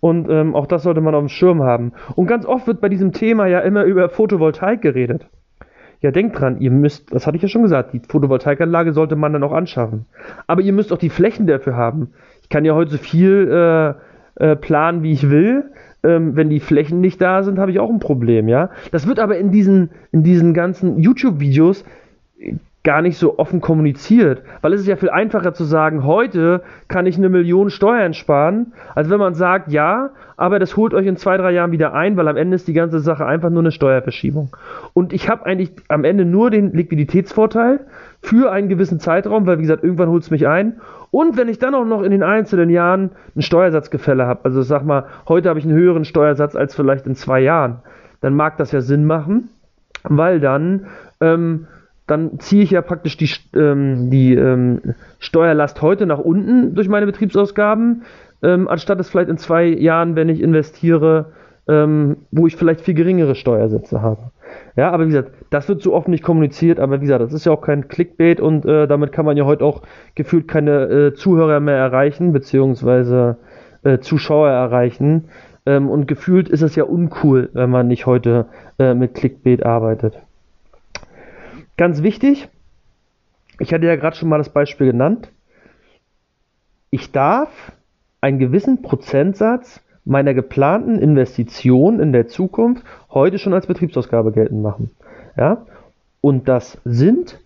Und 0.00 0.28
ähm, 0.28 0.54
auch 0.54 0.66
das 0.66 0.82
sollte 0.82 1.00
man 1.00 1.14
auf 1.14 1.22
dem 1.22 1.28
Schirm 1.28 1.62
haben. 1.62 1.92
Und 2.14 2.26
ganz 2.26 2.44
oft 2.44 2.66
wird 2.66 2.80
bei 2.80 2.88
diesem 2.88 3.12
Thema 3.12 3.46
ja 3.46 3.60
immer 3.60 3.84
über 3.84 4.08
Photovoltaik 4.08 4.82
geredet. 4.82 5.26
Ja, 6.00 6.10
denkt 6.10 6.38
dran, 6.38 6.60
ihr 6.60 6.70
müsst, 6.70 7.14
das 7.14 7.26
hatte 7.26 7.36
ich 7.36 7.42
ja 7.42 7.48
schon 7.48 7.62
gesagt, 7.62 7.94
die 7.94 8.02
Photovoltaikanlage 8.06 8.92
sollte 8.92 9.16
man 9.16 9.32
dann 9.32 9.42
auch 9.42 9.52
anschaffen. 9.52 10.04
Aber 10.46 10.60
ihr 10.60 10.74
müsst 10.74 10.92
auch 10.92 10.98
die 10.98 11.08
Flächen 11.08 11.46
dafür 11.46 11.76
haben. 11.76 12.12
Ich 12.42 12.50
kann 12.50 12.66
ja 12.66 12.74
heute 12.74 12.90
so 12.90 12.98
viel 12.98 13.48
äh, 13.50 13.94
äh, 14.44 14.56
planen, 14.56 15.02
wie 15.02 15.12
ich 15.12 15.30
will 15.30 15.70
ähm, 16.04 16.36
wenn 16.36 16.50
die 16.50 16.60
Flächen 16.60 17.00
nicht 17.00 17.20
da 17.20 17.42
sind, 17.42 17.58
habe 17.58 17.70
ich 17.70 17.80
auch 17.80 17.90
ein 17.90 17.98
Problem, 17.98 18.48
ja. 18.48 18.70
Das 18.92 19.08
wird 19.08 19.18
aber 19.18 19.38
in 19.38 19.50
diesen, 19.50 19.90
in 20.12 20.22
diesen 20.22 20.54
ganzen 20.54 20.98
YouTube-Videos 20.98 21.84
gar 22.84 23.00
nicht 23.00 23.16
so 23.16 23.38
offen 23.38 23.62
kommuniziert, 23.62 24.42
weil 24.60 24.74
es 24.74 24.82
ist 24.82 24.86
ja 24.86 24.96
viel 24.96 25.08
einfacher 25.08 25.54
zu 25.54 25.64
sagen, 25.64 26.04
heute 26.04 26.62
kann 26.86 27.06
ich 27.06 27.16
eine 27.16 27.30
Million 27.30 27.70
Steuern 27.70 28.12
sparen, 28.12 28.74
als 28.94 29.08
wenn 29.08 29.18
man 29.18 29.34
sagt, 29.34 29.72
ja, 29.72 30.10
aber 30.36 30.58
das 30.58 30.76
holt 30.76 30.92
euch 30.92 31.06
in 31.06 31.16
zwei, 31.16 31.38
drei 31.38 31.52
Jahren 31.52 31.72
wieder 31.72 31.94
ein, 31.94 32.18
weil 32.18 32.28
am 32.28 32.36
Ende 32.36 32.56
ist 32.56 32.68
die 32.68 32.74
ganze 32.74 33.00
Sache 33.00 33.24
einfach 33.24 33.48
nur 33.48 33.62
eine 33.62 33.72
Steuerverschiebung. 33.72 34.54
Und 34.92 35.14
ich 35.14 35.30
habe 35.30 35.46
eigentlich 35.46 35.70
am 35.88 36.04
Ende 36.04 36.26
nur 36.26 36.50
den 36.50 36.72
Liquiditätsvorteil 36.72 37.80
für 38.24 38.50
einen 38.50 38.68
gewissen 38.68 39.00
Zeitraum, 39.00 39.46
weil 39.46 39.58
wie 39.58 39.62
gesagt, 39.62 39.84
irgendwann 39.84 40.08
holt 40.08 40.22
es 40.22 40.30
mich 40.30 40.48
ein 40.48 40.80
und 41.10 41.36
wenn 41.36 41.48
ich 41.48 41.58
dann 41.58 41.74
auch 41.74 41.84
noch 41.84 42.02
in 42.02 42.10
den 42.10 42.22
einzelnen 42.22 42.70
Jahren 42.70 43.10
ein 43.36 43.42
Steuersatzgefälle 43.42 44.26
habe, 44.26 44.40
also 44.44 44.62
sag 44.62 44.84
mal, 44.84 45.04
heute 45.28 45.48
habe 45.48 45.58
ich 45.58 45.64
einen 45.64 45.74
höheren 45.74 46.04
Steuersatz 46.04 46.56
als 46.56 46.74
vielleicht 46.74 47.06
in 47.06 47.14
zwei 47.14 47.40
Jahren, 47.40 47.80
dann 48.20 48.34
mag 48.34 48.56
das 48.56 48.72
ja 48.72 48.80
Sinn 48.80 49.04
machen, 49.04 49.50
weil 50.02 50.40
dann, 50.40 50.86
ähm, 51.20 51.66
dann 52.06 52.40
ziehe 52.40 52.62
ich 52.62 52.70
ja 52.70 52.82
praktisch 52.82 53.16
die, 53.16 53.30
ähm, 53.56 54.10
die 54.10 54.34
ähm, 54.34 54.80
Steuerlast 55.18 55.82
heute 55.82 56.06
nach 56.06 56.18
unten 56.18 56.74
durch 56.74 56.88
meine 56.88 57.06
Betriebsausgaben, 57.06 58.02
ähm, 58.42 58.68
anstatt 58.68 58.98
es 59.00 59.10
vielleicht 59.10 59.30
in 59.30 59.38
zwei 59.38 59.66
Jahren, 59.66 60.16
wenn 60.16 60.28
ich 60.28 60.40
investiere, 60.40 61.32
ähm, 61.68 62.16
wo 62.30 62.46
ich 62.46 62.56
vielleicht 62.56 62.80
viel 62.80 62.94
geringere 62.94 63.34
Steuersätze 63.34 64.02
habe. 64.02 64.30
Ja, 64.76 64.90
aber 64.90 65.04
wie 65.04 65.10
gesagt, 65.10 65.32
das 65.50 65.68
wird 65.68 65.82
so 65.82 65.94
oft 65.94 66.08
nicht 66.08 66.24
kommuniziert, 66.24 66.80
aber 66.80 67.00
wie 67.00 67.06
gesagt, 67.06 67.22
das 67.22 67.32
ist 67.32 67.46
ja 67.46 67.52
auch 67.52 67.60
kein 67.60 67.88
Clickbait 67.88 68.40
und 68.40 68.64
äh, 68.66 68.86
damit 68.86 69.12
kann 69.12 69.24
man 69.24 69.36
ja 69.36 69.44
heute 69.44 69.64
auch 69.64 69.82
gefühlt 70.14 70.48
keine 70.48 70.82
äh, 70.84 71.14
Zuhörer 71.14 71.60
mehr 71.60 71.76
erreichen, 71.76 72.32
beziehungsweise 72.32 73.38
äh, 73.84 73.98
Zuschauer 73.98 74.48
erreichen. 74.48 75.28
Ähm, 75.66 75.88
und 75.88 76.08
gefühlt 76.08 76.48
ist 76.48 76.62
es 76.62 76.76
ja 76.76 76.84
uncool, 76.84 77.50
wenn 77.52 77.70
man 77.70 77.88
nicht 77.88 78.06
heute 78.06 78.46
äh, 78.78 78.94
mit 78.94 79.14
Clickbait 79.14 79.64
arbeitet. 79.64 80.20
Ganz 81.76 82.02
wichtig, 82.02 82.48
ich 83.58 83.72
hatte 83.72 83.86
ja 83.86 83.96
gerade 83.96 84.16
schon 84.16 84.28
mal 84.28 84.38
das 84.38 84.48
Beispiel 84.48 84.88
genannt. 84.88 85.30
Ich 86.90 87.12
darf 87.12 87.72
einen 88.20 88.38
gewissen 88.38 88.82
Prozentsatz 88.82 89.80
meiner 90.04 90.34
geplanten 90.34 90.98
Investition 90.98 91.98
in 91.98 92.12
der 92.12 92.28
Zukunft 92.28 92.84
heute 93.14 93.38
schon 93.38 93.54
als 93.54 93.66
Betriebsausgabe 93.66 94.32
geltend 94.32 94.62
machen. 94.62 94.90
Ja? 95.36 95.64
Und 96.20 96.48
das 96.48 96.78
sind 96.84 97.40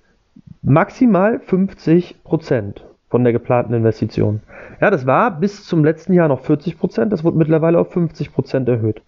maximal 0.63 1.39
50 1.41 2.25
Prozent 2.25 2.85
von 3.09 3.25
der 3.25 3.33
geplanten 3.33 3.75
Investition. 3.75 4.41
Ja, 4.81 4.91
das 4.91 5.07
war 5.07 5.31
bis 5.31 5.65
zum 5.65 5.85
letzten 5.85 6.13
Jahr 6.13 6.29
noch 6.29 6.41
40 6.41 6.79
Prozent, 6.79 7.13
das 7.13 7.25
wurde 7.25 7.39
mittlerweile 7.39 7.79
auf 7.79 7.93
50 7.93 8.33
Prozent 8.33 8.69
erhöht. 8.69 9.03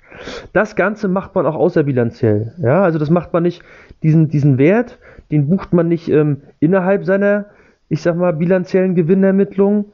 Das 0.53 0.75
Ganze 0.75 1.07
macht 1.07 1.35
man 1.35 1.47
auch 1.47 1.55
außerbilanziell. 1.55 2.55
Ja, 2.59 2.83
also 2.83 2.99
das 2.99 3.11
macht 3.11 3.33
man 3.33 3.43
nicht, 3.43 3.63
diesen, 4.03 4.29
diesen 4.29 4.59
Wert, 4.59 4.99
den 5.31 5.49
bucht 5.49 5.73
man 5.73 5.89
nicht 5.89 6.09
ähm, 6.09 6.43
innerhalb 6.61 7.05
seiner, 7.05 7.47
ich 7.89 8.03
sag 8.03 8.17
mal, 8.17 8.33
bilanziellen 8.33 8.95
Gewinnermittlung 8.95 9.87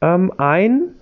ähm, 0.00 0.32
ein, 0.36 0.96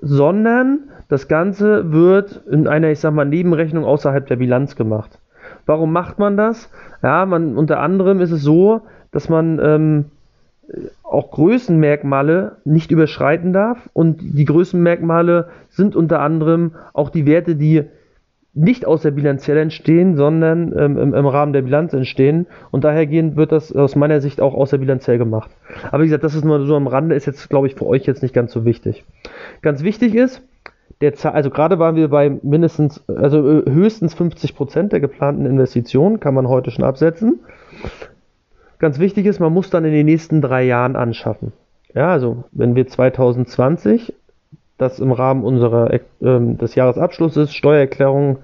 sondern 0.00 0.90
das 1.08 1.28
Ganze 1.28 1.92
wird 1.92 2.42
in 2.50 2.66
einer, 2.66 2.90
ich 2.90 3.00
sag 3.00 3.12
mal, 3.12 3.24
Nebenrechnung 3.24 3.84
außerhalb 3.84 4.26
der 4.26 4.36
Bilanz 4.36 4.76
gemacht. 4.76 5.18
Warum 5.66 5.92
macht 5.92 6.18
man 6.18 6.36
das? 6.36 6.70
Ja, 7.02 7.26
man, 7.26 7.56
unter 7.56 7.80
anderem 7.80 8.20
ist 8.20 8.30
es 8.30 8.42
so, 8.42 8.82
dass 9.10 9.28
man 9.28 9.60
ähm, 9.62 10.04
auch 11.02 11.30
Größenmerkmale 11.30 12.56
nicht 12.64 12.90
überschreiten 12.90 13.52
darf 13.52 13.90
und 13.92 14.20
die 14.22 14.44
Größenmerkmale 14.44 15.48
sind 15.68 15.94
unter 15.94 16.20
anderem 16.20 16.72
auch 16.94 17.10
die 17.10 17.26
Werte, 17.26 17.56
die 17.56 17.84
nicht 18.54 18.86
aus 18.86 19.02
der 19.02 19.12
Bilanziell 19.12 19.56
entstehen, 19.56 20.16
sondern 20.16 20.76
ähm, 20.78 20.98
im, 20.98 21.14
im, 21.14 21.26
Rahmen 21.26 21.54
der 21.54 21.62
Bilanz 21.62 21.94
entstehen. 21.94 22.46
Und 22.70 22.84
dahergehend 22.84 23.36
wird 23.36 23.50
das 23.50 23.74
aus 23.74 23.96
meiner 23.96 24.20
Sicht 24.20 24.40
auch 24.40 24.54
außer 24.54 24.78
Bilanziell 24.78 25.18
gemacht. 25.18 25.50
Aber 25.90 26.02
wie 26.02 26.06
gesagt, 26.06 26.24
das 26.24 26.34
ist 26.34 26.44
nur 26.44 26.64
so 26.66 26.76
am 26.76 26.86
Rande, 26.86 27.14
ist 27.14 27.26
jetzt, 27.26 27.48
glaube 27.48 27.66
ich, 27.66 27.74
für 27.74 27.86
euch 27.86 28.04
jetzt 28.04 28.22
nicht 28.22 28.34
ganz 28.34 28.52
so 28.52 28.64
wichtig. 28.64 29.04
Ganz 29.62 29.82
wichtig 29.82 30.14
ist, 30.14 30.42
der 31.00 31.14
also 31.34 31.50
gerade 31.50 31.78
waren 31.78 31.96
wir 31.96 32.08
bei 32.08 32.30
mindestens, 32.42 33.02
also 33.08 33.62
äh, 33.62 33.70
höchstens 33.70 34.14
50 34.14 34.54
Prozent 34.54 34.92
der 34.92 35.00
geplanten 35.00 35.46
Investitionen, 35.46 36.20
kann 36.20 36.34
man 36.34 36.48
heute 36.48 36.70
schon 36.70 36.84
absetzen. 36.84 37.40
Ganz 38.78 38.98
wichtig 38.98 39.26
ist, 39.26 39.40
man 39.40 39.52
muss 39.52 39.70
dann 39.70 39.84
in 39.84 39.92
den 39.92 40.06
nächsten 40.06 40.42
drei 40.42 40.64
Jahren 40.64 40.94
anschaffen. 40.94 41.52
Ja, 41.94 42.10
also 42.10 42.44
wenn 42.52 42.74
wir 42.74 42.86
2020 42.86 44.14
das 44.82 44.98
im 44.98 45.12
Rahmen 45.12 45.44
unserer 45.44 45.92
äh, 45.92 46.00
des 46.20 46.74
Jahresabschlusses, 46.74 47.54
Steuererklärung, 47.54 48.38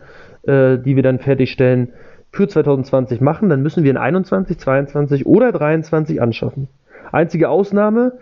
äh, 0.45 0.79
die 0.79 0.97
wir 0.97 1.03
dann 1.03 1.19
fertigstellen, 1.19 1.93
für 2.31 2.47
2020 2.47 3.21
machen, 3.21 3.49
dann 3.49 3.63
müssen 3.63 3.85
wir 3.85 3.91
in 3.91 3.97
21, 3.97 4.59
22 4.59 5.27
oder 5.27 5.53
23 5.53 6.21
anschaffen. 6.21 6.69
Einzige 7.11 7.49
Ausnahme, 7.49 8.13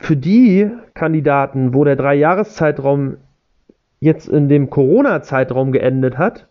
für 0.00 0.16
die 0.16 0.70
Kandidaten, 0.94 1.74
wo 1.74 1.84
der 1.84 1.96
Dreijahreszeitraum 1.96 3.16
jetzt 4.00 4.28
in 4.28 4.48
dem 4.48 4.70
Corona-Zeitraum 4.70 5.72
geendet 5.72 6.18
hat, 6.18 6.48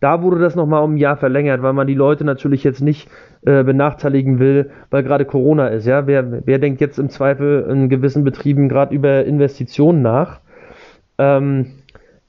Da 0.00 0.22
wurde 0.22 0.38
das 0.38 0.54
nochmal 0.54 0.82
um 0.82 0.94
ein 0.94 0.98
Jahr 0.98 1.16
verlängert, 1.16 1.62
weil 1.62 1.72
man 1.72 1.86
die 1.86 1.94
Leute 1.94 2.24
natürlich 2.24 2.64
jetzt 2.64 2.82
nicht 2.82 3.08
äh, 3.46 3.64
benachteiligen 3.64 4.38
will, 4.38 4.70
weil 4.90 5.02
gerade 5.02 5.24
Corona 5.24 5.68
ist. 5.68 5.86
Ja? 5.86 6.06
Wer, 6.06 6.46
wer 6.46 6.58
denkt 6.58 6.80
jetzt 6.80 6.98
im 6.98 7.08
Zweifel 7.08 7.66
in 7.70 7.88
gewissen 7.88 8.22
Betrieben 8.22 8.68
gerade 8.68 8.94
über 8.94 9.24
Investitionen 9.24 10.02
nach? 10.02 10.40
Ähm, 11.18 11.66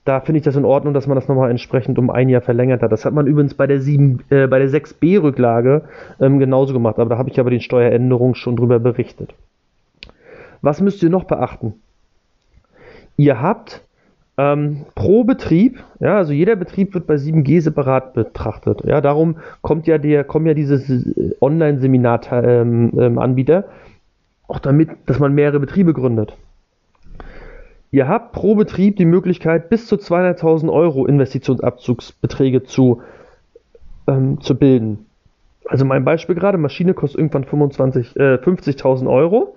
da 0.05 0.21
finde 0.21 0.37
ich 0.37 0.45
das 0.45 0.55
in 0.55 0.63
Ordnung, 0.63 0.93
dass 0.93 1.05
man 1.05 1.15
das 1.15 1.27
nochmal 1.27 1.51
entsprechend 1.51 1.99
um 1.99 2.09
ein 2.09 2.29
Jahr 2.29 2.41
verlängert 2.41 2.81
hat. 2.81 2.93
Das 2.93 3.03
hat 3.03 3.13
man 3.13 3.27
übrigens 3.27 3.55
bei 3.55 3.67
der, 3.67 3.81
7, 3.81 4.23
äh, 4.29 4.47
bei 4.47 4.59
der 4.59 4.69
6b-Rücklage 4.69 5.81
ähm, 6.21 6.39
genauso 6.39 6.71
gemacht, 6.71 6.97
aber 6.97 7.09
da 7.09 7.17
habe 7.17 7.29
ich 7.29 7.39
aber 7.41 7.49
den 7.49 7.59
Steueränderungen 7.59 8.35
schon 8.35 8.55
drüber 8.55 8.79
berichtet. 8.79 9.33
Was 10.61 10.79
müsst 10.79 11.03
ihr 11.03 11.09
noch 11.09 11.25
beachten? 11.25 11.73
Ihr 13.17 13.41
habt 13.41 13.81
ähm, 14.37 14.85
pro 14.93 15.23
Betrieb, 15.23 15.83
ja, 15.99 16.17
also 16.17 16.31
jeder 16.31 16.55
Betrieb 16.55 16.93
wird 16.93 17.07
bei 17.07 17.15
7G 17.15 17.59
separat 17.61 18.13
betrachtet. 18.13 18.83
Ja, 18.85 19.01
darum 19.01 19.37
kommt 19.61 19.87
ja 19.87 19.97
der, 19.97 20.23
kommen 20.23 20.45
ja 20.45 20.53
diese 20.53 20.79
Online-Seminar-Anbieter, 21.41 22.61
ähm, 22.61 22.91
ähm, 22.99 23.63
auch 24.47 24.59
damit, 24.59 24.89
dass 25.07 25.17
man 25.19 25.33
mehrere 25.33 25.59
Betriebe 25.59 25.93
gründet. 25.93 26.37
Ihr 27.89 28.07
habt 28.07 28.33
pro 28.33 28.53
Betrieb 28.55 28.97
die 28.97 29.05
Möglichkeit, 29.05 29.69
bis 29.69 29.87
zu 29.87 29.95
200.000 29.95 30.71
Euro 30.71 31.07
Investitionsabzugsbeträge 31.07 32.63
zu, 32.63 33.01
ähm, 34.07 34.39
zu 34.39 34.55
bilden. 34.55 35.05
Also 35.65 35.83
mein 35.83 36.05
Beispiel 36.05 36.35
gerade, 36.35 36.59
Maschine 36.59 36.93
kostet 36.93 37.19
irgendwann 37.19 37.43
25, 37.43 38.15
äh, 38.17 38.35
50.000 38.35 39.09
Euro 39.09 39.55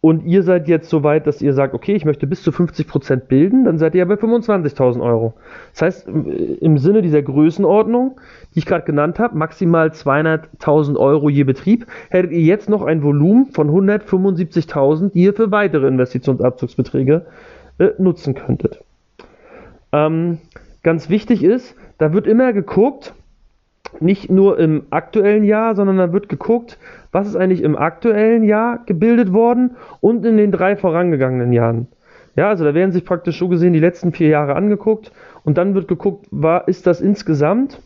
und 0.00 0.24
ihr 0.24 0.44
seid 0.44 0.68
jetzt 0.68 0.90
so 0.90 1.02
weit, 1.02 1.26
dass 1.26 1.42
ihr 1.42 1.52
sagt, 1.54 1.74
okay, 1.74 1.94
ich 1.96 2.04
möchte 2.04 2.28
bis 2.28 2.44
zu 2.44 2.52
50% 2.52 3.26
bilden, 3.26 3.64
dann 3.64 3.78
seid 3.78 3.94
ihr 3.94 4.00
ja 4.00 4.04
bei 4.04 4.14
25.000 4.14 5.02
Euro. 5.02 5.34
Das 5.72 5.82
heißt, 5.82 6.08
im 6.08 6.78
Sinne 6.78 7.02
dieser 7.02 7.20
Größenordnung, 7.20 8.20
die 8.54 8.60
ich 8.60 8.66
gerade 8.66 8.84
genannt 8.84 9.18
habe, 9.18 9.36
maximal 9.36 9.88
200.000 9.88 10.96
Euro 10.96 11.28
je 11.28 11.42
Betrieb, 11.42 11.86
hättet 12.10 12.30
ihr 12.30 12.42
jetzt 12.42 12.68
noch 12.68 12.82
ein 12.82 13.02
Volumen 13.02 13.46
von 13.46 13.70
175.000, 13.70 15.12
die 15.14 15.22
ihr 15.22 15.34
für 15.34 15.50
weitere 15.50 15.88
Investitionsabzugsbeträge 15.88 17.26
äh, 17.78 17.88
nutzen 17.98 18.34
könntet. 18.36 18.84
Ähm, 19.90 20.38
ganz 20.84 21.10
wichtig 21.10 21.42
ist, 21.42 21.74
da 21.98 22.12
wird 22.12 22.28
immer 22.28 22.52
geguckt, 22.52 23.14
nicht 24.00 24.30
nur 24.30 24.58
im 24.58 24.86
aktuellen 24.90 25.44
Jahr, 25.44 25.74
sondern 25.74 25.96
da 25.96 26.12
wird 26.12 26.28
geguckt, 26.28 26.78
was 27.12 27.26
ist 27.26 27.36
eigentlich 27.36 27.62
im 27.62 27.76
aktuellen 27.76 28.44
Jahr 28.44 28.84
gebildet 28.86 29.32
worden 29.32 29.76
und 30.00 30.24
in 30.24 30.36
den 30.36 30.52
drei 30.52 30.76
vorangegangenen 30.76 31.52
Jahren. 31.52 31.88
Ja, 32.36 32.48
also 32.48 32.64
da 32.64 32.74
werden 32.74 32.92
sich 32.92 33.04
praktisch 33.04 33.38
so 33.38 33.48
gesehen 33.48 33.72
die 33.72 33.80
letzten 33.80 34.12
vier 34.12 34.28
Jahre 34.28 34.54
angeguckt 34.54 35.10
und 35.42 35.58
dann 35.58 35.74
wird 35.74 35.88
geguckt, 35.88 36.26
war, 36.30 36.68
ist 36.68 36.86
das 36.86 37.00
insgesamt 37.00 37.80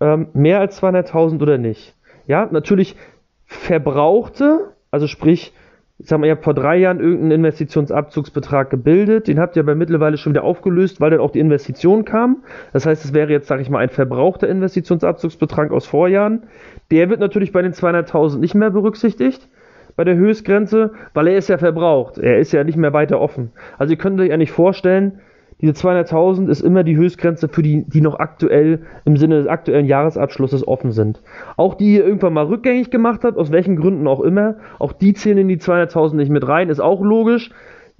ähm, 0.00 0.28
mehr 0.32 0.60
als 0.60 0.82
200.000 0.82 1.42
oder 1.42 1.58
nicht. 1.58 1.94
Ja, 2.26 2.48
natürlich 2.50 2.96
verbrauchte, 3.44 4.72
also 4.90 5.06
sprich 5.06 5.52
ich 6.00 6.06
sag 6.06 6.20
mal, 6.20 6.26
ihr 6.26 6.32
habt 6.32 6.44
vor 6.44 6.54
drei 6.54 6.76
Jahren 6.76 7.00
irgendeinen 7.00 7.32
Investitionsabzugsbetrag 7.32 8.70
gebildet, 8.70 9.26
den 9.26 9.40
habt 9.40 9.56
ihr 9.56 9.62
aber 9.62 9.74
mittlerweile 9.74 10.16
schon 10.16 10.32
wieder 10.32 10.44
aufgelöst, 10.44 11.00
weil 11.00 11.10
dann 11.10 11.18
auch 11.18 11.32
die 11.32 11.40
Investition 11.40 12.04
kam. 12.04 12.44
Das 12.72 12.86
heißt, 12.86 13.04
es 13.04 13.14
wäre 13.14 13.32
jetzt, 13.32 13.48
sage 13.48 13.62
ich 13.62 13.70
mal, 13.70 13.80
ein 13.80 13.88
verbrauchter 13.88 14.48
Investitionsabzugsbetrag 14.48 15.72
aus 15.72 15.86
Vorjahren. 15.86 16.44
Der 16.92 17.10
wird 17.10 17.18
natürlich 17.18 17.50
bei 17.50 17.62
den 17.62 17.72
200.000 17.72 18.38
nicht 18.38 18.54
mehr 18.54 18.70
berücksichtigt 18.70 19.48
bei 19.96 20.04
der 20.04 20.14
Höchstgrenze, 20.14 20.92
weil 21.12 21.26
er 21.26 21.38
ist 21.38 21.48
ja 21.48 21.58
verbraucht. 21.58 22.18
Er 22.18 22.38
ist 22.38 22.52
ja 22.52 22.62
nicht 22.62 22.76
mehr 22.76 22.92
weiter 22.92 23.20
offen. 23.20 23.50
Also 23.78 23.94
ihr 23.94 23.98
könnt 23.98 24.20
euch 24.20 24.32
eigentlich 24.32 24.52
vorstellen, 24.52 25.18
diese 25.60 25.72
200.000 25.72 26.48
ist 26.48 26.60
immer 26.60 26.84
die 26.84 26.96
Höchstgrenze 26.96 27.48
für 27.48 27.62
die, 27.62 27.84
die 27.84 28.00
noch 28.00 28.20
aktuell 28.20 28.82
im 29.04 29.16
Sinne 29.16 29.38
des 29.38 29.48
aktuellen 29.48 29.86
Jahresabschlusses 29.86 30.66
offen 30.66 30.92
sind. 30.92 31.20
Auch 31.56 31.74
die 31.74 31.96
ihr 31.96 32.04
irgendwann 32.04 32.32
mal 32.32 32.46
rückgängig 32.46 32.90
gemacht 32.90 33.22
habt, 33.24 33.36
aus 33.36 33.50
welchen 33.50 33.76
Gründen 33.76 34.06
auch 34.06 34.20
immer, 34.20 34.56
auch 34.78 34.92
die 34.92 35.14
zählen 35.14 35.38
in 35.38 35.48
die 35.48 35.58
200.000 35.58 36.14
nicht 36.14 36.30
mit 36.30 36.46
rein, 36.46 36.68
ist 36.68 36.80
auch 36.80 37.02
logisch. 37.02 37.50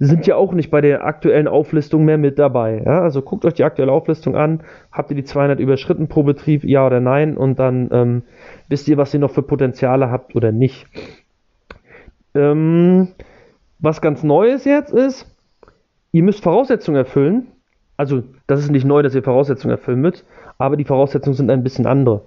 Sind 0.01 0.25
ja 0.25 0.37
auch 0.37 0.53
nicht 0.53 0.71
bei 0.71 0.79
der 0.79 1.03
aktuellen 1.03 1.49
Auflistung 1.49 2.05
mehr 2.05 2.17
mit 2.17 2.39
dabei. 2.39 2.83
Ja? 2.85 3.01
Also 3.01 3.21
guckt 3.21 3.43
euch 3.43 3.55
die 3.55 3.65
aktuelle 3.65 3.91
Auflistung 3.91 4.37
an. 4.37 4.61
Habt 4.93 5.09
ihr 5.09 5.17
die 5.17 5.25
200 5.25 5.59
überschritten 5.59 6.07
pro 6.07 6.23
Betrieb, 6.23 6.63
ja 6.63 6.85
oder 6.85 7.01
nein? 7.01 7.35
Und 7.35 7.59
dann 7.59 7.89
ähm, 7.91 8.21
wisst 8.69 8.87
ihr, 8.87 8.95
was 8.95 9.13
ihr 9.13 9.19
noch 9.19 9.31
für 9.31 9.41
Potenziale 9.41 10.09
habt 10.09 10.37
oder 10.37 10.53
nicht. 10.53 10.87
Ähm, 12.33 13.09
was 13.79 13.99
ganz 13.99 14.23
Neues 14.23 14.63
jetzt 14.63 14.93
ist, 14.93 15.27
ihr 16.11 16.23
müsst 16.23 16.43
Voraussetzungen 16.43 16.97
erfüllen. 16.97 17.47
Also, 17.97 18.23
das 18.47 18.61
ist 18.61 18.71
nicht 18.71 18.85
neu, 18.85 19.01
dass 19.01 19.15
ihr 19.15 19.23
Voraussetzungen 19.23 19.71
erfüllen 19.71 20.01
müsst, 20.01 20.25
aber 20.57 20.77
die 20.77 20.85
Voraussetzungen 20.85 21.35
sind 21.35 21.51
ein 21.51 21.63
bisschen 21.63 21.85
andere. 21.85 22.21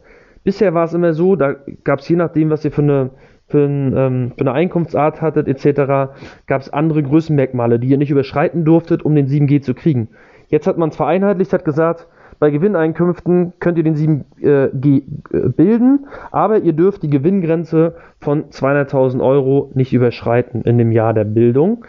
Bisher 0.45 0.75
war 0.75 0.85
es 0.85 0.93
immer 0.93 1.15
so, 1.15 1.37
da 1.37 1.55
gab 1.85 2.01
es 2.01 2.09
je 2.09 2.17
nachdem, 2.17 2.51
was 2.51 2.65
ihr 2.65 2.73
für 2.73 2.83
eine, 2.83 3.11
für, 3.47 3.65
ein, 3.65 3.97
ähm, 3.97 4.33
für 4.37 4.43
eine 4.43 4.53
Einkunftsart 4.53 5.23
hattet, 5.23 5.49
etc., 5.49 6.13
gab 6.47 6.61
es 6.61 6.73
andere 6.73 7.03
Größenmerkmale, 7.03 7.79
die 7.79 7.89
ihr 7.89 7.99
nicht 7.99 8.11
überschreiten 8.11 8.65
durftet, 8.65 9.05
um 9.05 9.15
den 9.15 9.29
7G 9.29 9.63
zu 9.63 9.75
kriegen. 9.75 10.09
Jetzt 10.49 10.67
hat 10.67 10.79
man 10.79 10.91
es 10.91 10.97
vereinheitlicht, 10.97 11.53
hat 11.53 11.65
gesagt, 11.65 12.09
bei 12.39 12.51
Gewinneinkünften 12.51 13.53
könnt 13.61 13.79
ihr 13.79 13.85
den 13.85 13.95
7G 13.95 15.03
äh, 15.33 15.49
bilden, 15.49 16.07
aber 16.33 16.59
ihr 16.59 16.73
dürft 16.73 17.05
die 17.05 17.11
Gewinngrenze 17.11 17.95
von 18.21 18.51
200.000 18.51 19.23
Euro 19.23 19.71
nicht 19.75 19.93
überschreiten 19.93 20.63
in 20.63 20.77
dem 20.77 20.91
Jahr 20.91 21.15
der 21.15 21.25
Bildung. 21.25 21.85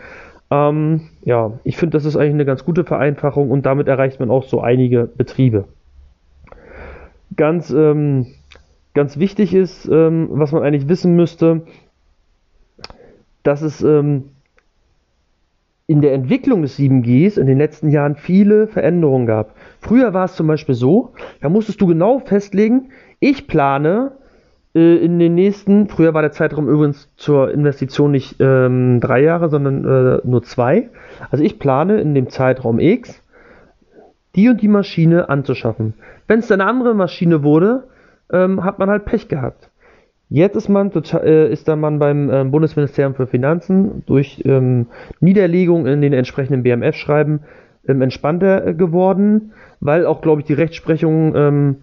Ähm, 0.51 1.09
ja, 1.23 1.59
ich 1.63 1.77
finde, 1.77 1.97
das 1.97 2.05
ist 2.05 2.15
eigentlich 2.15 2.33
eine 2.33 2.45
ganz 2.45 2.65
gute 2.65 2.83
Vereinfachung 2.83 3.51
und 3.51 3.65
damit 3.65 3.87
erreicht 3.87 4.19
man 4.19 4.29
auch 4.29 4.43
so 4.43 4.61
einige 4.61 5.05
Betriebe. 5.05 5.65
Ganz, 7.35 7.71
ähm, 7.71 8.27
ganz 8.93 9.17
wichtig 9.17 9.53
ist, 9.53 9.87
ähm, 9.91 10.27
was 10.31 10.51
man 10.51 10.63
eigentlich 10.63 10.87
wissen 10.87 11.15
müsste, 11.15 11.63
dass 13.41 13.61
es 13.61 13.81
ähm, 13.81 14.29
in 15.87 16.01
der 16.01 16.13
Entwicklung 16.13 16.61
des 16.61 16.77
7Gs 16.77 17.37
in 17.37 17.45
den 17.45 17.57
letzten 17.57 17.89
Jahren 17.89 18.15
viele 18.15 18.67
Veränderungen 18.67 19.25
gab. 19.25 19.55
Früher 19.79 20.13
war 20.13 20.25
es 20.25 20.35
zum 20.35 20.47
Beispiel 20.47 20.75
so, 20.75 21.13
da 21.41 21.49
musstest 21.49 21.81
du 21.81 21.87
genau 21.87 22.19
festlegen, 22.19 22.91
ich 23.19 23.47
plane 23.47 24.13
in 24.73 25.19
den 25.19 25.35
nächsten, 25.35 25.87
früher 25.87 26.13
war 26.15 26.23
der 26.23 26.31
Zeitraum 26.31 26.67
übrigens 26.67 27.09
zur 27.15 27.51
Investition 27.51 28.11
nicht 28.11 28.37
ähm, 28.39 28.99
drei 28.99 29.21
Jahre, 29.21 29.49
sondern 29.49 29.85
äh, 29.85 30.21
nur 30.23 30.41
zwei. 30.43 30.89
Also 31.29 31.43
ich 31.43 31.59
plane 31.59 32.01
in 32.01 32.15
dem 32.15 32.29
Zeitraum 32.29 32.79
X 32.79 33.21
die 34.35 34.49
und 34.49 34.61
die 34.61 34.67
Maschine 34.67 35.29
anzuschaffen. 35.29 35.93
Wenn 36.27 36.39
es 36.39 36.51
eine 36.51 36.65
andere 36.65 36.95
Maschine 36.95 37.43
wurde, 37.43 37.83
ähm, 38.31 38.63
hat 38.63 38.79
man 38.79 38.89
halt 38.89 39.05
Pech 39.05 39.27
gehabt. 39.27 39.69
Jetzt 40.29 40.55
ist 40.55 40.69
man 40.69 40.91
äh, 40.91 41.51
ist 41.51 41.67
der 41.67 41.75
Mann 41.75 41.99
beim 41.99 42.31
äh, 42.31 42.43
Bundesministerium 42.43 43.13
für 43.13 43.27
Finanzen 43.27 44.03
durch 44.07 44.41
ähm, 44.45 44.87
Niederlegung 45.19 45.85
in 45.85 46.01
den 46.01 46.13
entsprechenden 46.13 46.63
BMF-Schreiben 46.63 47.41
ähm, 47.87 48.01
entspannter 48.01 48.65
äh, 48.65 48.73
geworden, 48.73 49.51
weil 49.79 50.07
auch, 50.07 50.21
glaube 50.21 50.41
ich, 50.41 50.47
die 50.47 50.53
Rechtsprechung 50.53 51.35
ähm, 51.35 51.75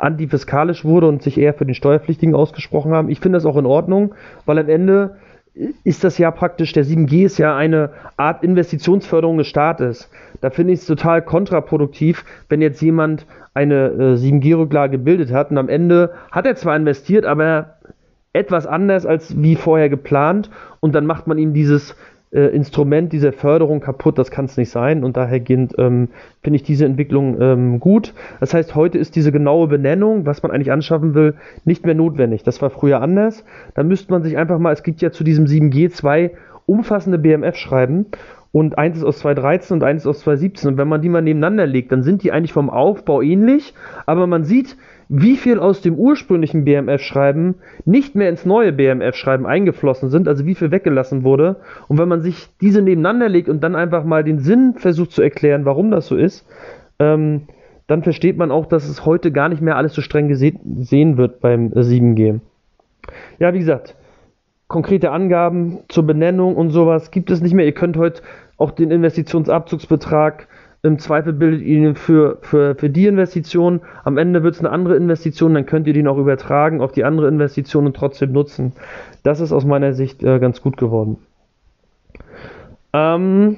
antifiskalisch 0.00 0.84
wurde 0.84 1.08
und 1.08 1.22
sich 1.22 1.38
eher 1.38 1.54
für 1.54 1.66
den 1.66 1.74
Steuerpflichtigen 1.74 2.34
ausgesprochen 2.34 2.92
haben. 2.92 3.10
Ich 3.10 3.20
finde 3.20 3.36
das 3.36 3.46
auch 3.46 3.56
in 3.56 3.66
Ordnung, 3.66 4.14
weil 4.46 4.58
am 4.58 4.68
Ende 4.68 5.16
ist 5.84 6.04
das 6.04 6.18
ja 6.18 6.30
praktisch, 6.30 6.72
der 6.72 6.84
7G 6.84 7.24
ist 7.24 7.38
ja 7.38 7.56
eine 7.56 7.90
Art 8.16 8.44
Investitionsförderung 8.44 9.38
des 9.38 9.48
Staates. 9.48 10.10
Da 10.40 10.50
finde 10.50 10.72
ich 10.72 10.80
es 10.80 10.86
total 10.86 11.22
kontraproduktiv, 11.22 12.24
wenn 12.48 12.62
jetzt 12.62 12.80
jemand 12.80 13.26
eine 13.54 13.88
äh, 13.88 14.14
7G-Rücklage 14.14 14.98
gebildet 14.98 15.32
hat 15.32 15.50
und 15.50 15.58
am 15.58 15.68
Ende 15.68 16.12
hat 16.30 16.46
er 16.46 16.54
zwar 16.54 16.76
investiert, 16.76 17.24
aber 17.24 17.78
etwas 18.32 18.66
anders 18.66 19.04
als 19.04 19.42
wie 19.42 19.56
vorher 19.56 19.88
geplant 19.88 20.50
und 20.80 20.94
dann 20.94 21.06
macht 21.06 21.26
man 21.26 21.38
ihm 21.38 21.54
dieses 21.54 21.96
äh, 22.32 22.46
Instrument 22.54 23.12
dieser 23.12 23.32
Förderung 23.32 23.80
kaputt, 23.80 24.18
das 24.18 24.30
kann 24.30 24.44
es 24.44 24.56
nicht 24.56 24.70
sein 24.70 25.04
und 25.04 25.16
dahergehend 25.16 25.74
ähm, 25.78 26.08
finde 26.42 26.56
ich 26.56 26.62
diese 26.62 26.84
Entwicklung 26.84 27.40
ähm, 27.40 27.80
gut. 27.80 28.14
Das 28.40 28.54
heißt, 28.54 28.74
heute 28.74 28.98
ist 28.98 29.16
diese 29.16 29.32
genaue 29.32 29.68
Benennung, 29.68 30.26
was 30.26 30.42
man 30.42 30.52
eigentlich 30.52 30.72
anschaffen 30.72 31.14
will, 31.14 31.34
nicht 31.64 31.86
mehr 31.86 31.94
notwendig. 31.94 32.42
Das 32.42 32.60
war 32.60 32.70
früher 32.70 33.00
anders. 33.00 33.44
Da 33.74 33.82
müsste 33.82 34.12
man 34.12 34.22
sich 34.22 34.36
einfach 34.36 34.58
mal, 34.58 34.72
es 34.72 34.82
gibt 34.82 35.00
ja 35.00 35.10
zu 35.10 35.24
diesem 35.24 35.46
7G 35.46 35.90
zwei 35.90 36.32
umfassende 36.66 37.18
BMF 37.18 37.56
schreiben 37.56 38.06
und 38.52 38.78
eins 38.78 38.98
ist 38.98 39.04
aus 39.04 39.18
2013 39.20 39.76
und 39.76 39.84
eins 39.84 40.02
ist 40.02 40.06
aus 40.06 40.20
2017 40.20 40.70
und 40.70 40.78
wenn 40.78 40.88
man 40.88 41.02
die 41.02 41.08
mal 41.08 41.22
nebeneinander 41.22 41.66
legt, 41.66 41.92
dann 41.92 42.02
sind 42.02 42.22
die 42.22 42.32
eigentlich 42.32 42.52
vom 42.52 42.70
Aufbau 42.70 43.22
ähnlich, 43.22 43.74
aber 44.06 44.26
man 44.26 44.44
sieht, 44.44 44.76
wie 45.08 45.36
viel 45.36 45.58
aus 45.58 45.80
dem 45.80 45.94
ursprünglichen 45.94 46.64
BMF-Schreiben 46.64 47.56
nicht 47.84 48.14
mehr 48.14 48.28
ins 48.28 48.44
neue 48.44 48.72
BMF-Schreiben 48.72 49.46
eingeflossen 49.46 50.10
sind, 50.10 50.28
also 50.28 50.44
wie 50.44 50.54
viel 50.54 50.70
weggelassen 50.70 51.24
wurde. 51.24 51.56
Und 51.88 51.98
wenn 51.98 52.08
man 52.08 52.20
sich 52.20 52.48
diese 52.60 52.82
nebeneinander 52.82 53.28
legt 53.28 53.48
und 53.48 53.62
dann 53.62 53.74
einfach 53.74 54.04
mal 54.04 54.22
den 54.22 54.38
Sinn 54.38 54.74
versucht 54.76 55.12
zu 55.12 55.22
erklären, 55.22 55.64
warum 55.64 55.90
das 55.90 56.06
so 56.06 56.16
ist, 56.16 56.46
ähm, 56.98 57.42
dann 57.86 58.02
versteht 58.02 58.36
man 58.36 58.50
auch, 58.50 58.66
dass 58.66 58.86
es 58.86 59.06
heute 59.06 59.32
gar 59.32 59.48
nicht 59.48 59.62
mehr 59.62 59.76
alles 59.76 59.94
so 59.94 60.02
streng 60.02 60.28
gesehen 60.28 61.16
wird 61.16 61.40
beim 61.40 61.72
7G. 61.72 62.40
Ja, 63.38 63.54
wie 63.54 63.60
gesagt, 63.60 63.96
konkrete 64.66 65.10
Angaben 65.10 65.78
zur 65.88 66.06
Benennung 66.06 66.54
und 66.54 66.68
sowas 66.68 67.10
gibt 67.10 67.30
es 67.30 67.40
nicht 67.40 67.54
mehr. 67.54 67.64
Ihr 67.64 67.72
könnt 67.72 67.96
heute 67.96 68.20
auch 68.58 68.72
den 68.72 68.90
Investitionsabzugsbetrag 68.90 70.48
Im 70.82 70.98
Zweifel 70.98 71.32
bildet 71.32 71.62
ihr 71.62 71.78
ihn 71.78 71.94
für, 71.96 72.38
für, 72.42 72.76
für 72.76 72.88
die 72.88 73.06
Investition. 73.06 73.80
Am 74.04 74.16
Ende 74.16 74.42
wird 74.42 74.54
es 74.54 74.60
eine 74.60 74.70
andere 74.70 74.96
Investition, 74.96 75.54
dann 75.54 75.66
könnt 75.66 75.86
ihr 75.88 75.92
den 75.92 76.06
auch 76.06 76.18
übertragen 76.18 76.80
auf 76.80 76.92
die 76.92 77.04
andere 77.04 77.26
Investition 77.28 77.86
und 77.86 77.96
trotzdem 77.96 78.32
nutzen. 78.32 78.72
Das 79.24 79.40
ist 79.40 79.52
aus 79.52 79.64
meiner 79.64 79.92
Sicht 79.92 80.22
äh, 80.22 80.38
ganz 80.38 80.62
gut 80.62 80.76
geworden. 80.76 81.18
Ähm, 82.92 83.56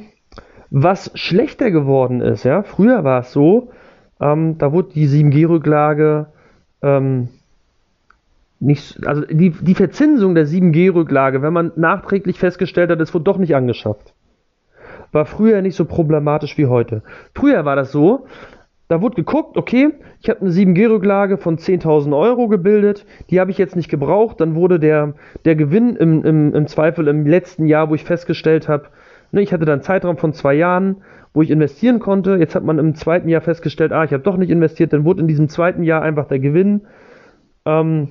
was 0.70 1.10
schlechter 1.14 1.70
geworden 1.70 2.20
ist, 2.20 2.44
ja, 2.44 2.62
früher 2.62 3.04
war 3.04 3.20
es 3.20 3.32
so, 3.32 3.70
ähm, 4.20 4.56
da 4.58 4.72
wurde 4.72 4.92
die 4.94 5.08
7G-Rücklage 5.08 6.26
ähm, 6.82 7.28
nicht, 8.60 9.06
also 9.06 9.22
die, 9.22 9.50
die 9.50 9.74
Verzinsung 9.74 10.34
der 10.34 10.46
7G-Rücklage, 10.46 11.42
wenn 11.42 11.52
man 11.52 11.72
nachträglich 11.76 12.38
festgestellt 12.38 12.90
hat, 12.90 13.00
es 13.00 13.14
wurde 13.14 13.24
doch 13.24 13.38
nicht 13.38 13.56
angeschafft, 13.56 14.14
war 15.12 15.26
früher 15.26 15.62
nicht 15.62 15.76
so 15.76 15.84
problematisch 15.84 16.58
wie 16.58 16.66
heute. 16.66 17.02
Früher 17.34 17.64
war 17.64 17.76
das 17.76 17.92
so, 17.92 18.26
da 18.88 19.00
wurde 19.00 19.14
geguckt, 19.14 19.56
okay, 19.56 19.92
ich 20.20 20.28
habe 20.28 20.40
eine 20.40 20.50
7G-Rücklage 20.50 21.38
von 21.38 21.58
10.000 21.58 22.16
Euro 22.16 22.48
gebildet, 22.48 23.06
die 23.30 23.38
habe 23.38 23.52
ich 23.52 23.58
jetzt 23.58 23.76
nicht 23.76 23.88
gebraucht, 23.88 24.40
dann 24.40 24.56
wurde 24.56 24.80
der, 24.80 25.14
der 25.44 25.54
Gewinn 25.54 25.94
im, 25.94 26.24
im, 26.24 26.54
im 26.54 26.66
Zweifel 26.66 27.06
im 27.06 27.24
letzten 27.24 27.66
Jahr, 27.66 27.88
wo 27.88 27.94
ich 27.94 28.02
festgestellt 28.02 28.68
habe, 28.68 28.86
ne, 29.30 29.42
ich 29.42 29.52
hatte 29.52 29.64
dann 29.64 29.74
einen 29.74 29.82
Zeitraum 29.82 30.16
von 30.16 30.32
zwei 30.32 30.54
Jahren, 30.54 31.02
wo 31.32 31.42
ich 31.42 31.50
investieren 31.50 32.00
konnte, 32.00 32.36
jetzt 32.36 32.56
hat 32.56 32.64
man 32.64 32.80
im 32.80 32.96
zweiten 32.96 33.28
Jahr 33.28 33.40
festgestellt, 33.40 33.92
ah, 33.92 34.02
ich 34.02 34.12
habe 34.12 34.24
doch 34.24 34.36
nicht 34.36 34.50
investiert, 34.50 34.92
dann 34.92 35.04
wurde 35.04 35.20
in 35.20 35.28
diesem 35.28 35.48
zweiten 35.48 35.84
Jahr 35.84 36.02
einfach 36.02 36.26
der 36.26 36.40
Gewinn 36.40 36.82
ähm, 37.64 38.08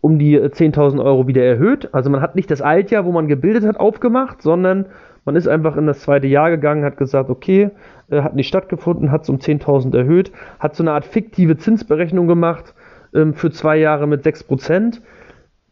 um 0.00 0.18
die 0.18 0.38
10.000 0.38 0.98
äh, 0.98 1.02
Euro 1.02 1.26
wieder 1.26 1.42
erhöht. 1.42 1.92
Also 1.92 2.10
man 2.10 2.20
hat 2.20 2.36
nicht 2.36 2.50
das 2.50 2.62
Altjahr, 2.62 3.04
wo 3.04 3.12
man 3.12 3.28
gebildet 3.28 3.66
hat, 3.66 3.78
aufgemacht, 3.78 4.42
sondern 4.42 4.86
man 5.24 5.36
ist 5.36 5.46
einfach 5.46 5.76
in 5.76 5.86
das 5.86 6.00
zweite 6.00 6.26
Jahr 6.26 6.50
gegangen, 6.50 6.84
hat 6.84 6.96
gesagt, 6.96 7.30
okay, 7.30 7.70
äh, 8.10 8.22
hat 8.22 8.34
nicht 8.34 8.48
stattgefunden, 8.48 9.10
hat 9.10 9.22
es 9.22 9.28
um 9.28 9.38
10.000 9.38 9.96
erhöht, 9.96 10.32
hat 10.58 10.74
so 10.74 10.82
eine 10.82 10.92
Art 10.92 11.04
fiktive 11.04 11.56
Zinsberechnung 11.56 12.26
gemacht 12.26 12.74
ähm, 13.14 13.34
für 13.34 13.50
zwei 13.50 13.76
Jahre 13.76 14.06
mit 14.06 14.24
6%, 14.26 15.00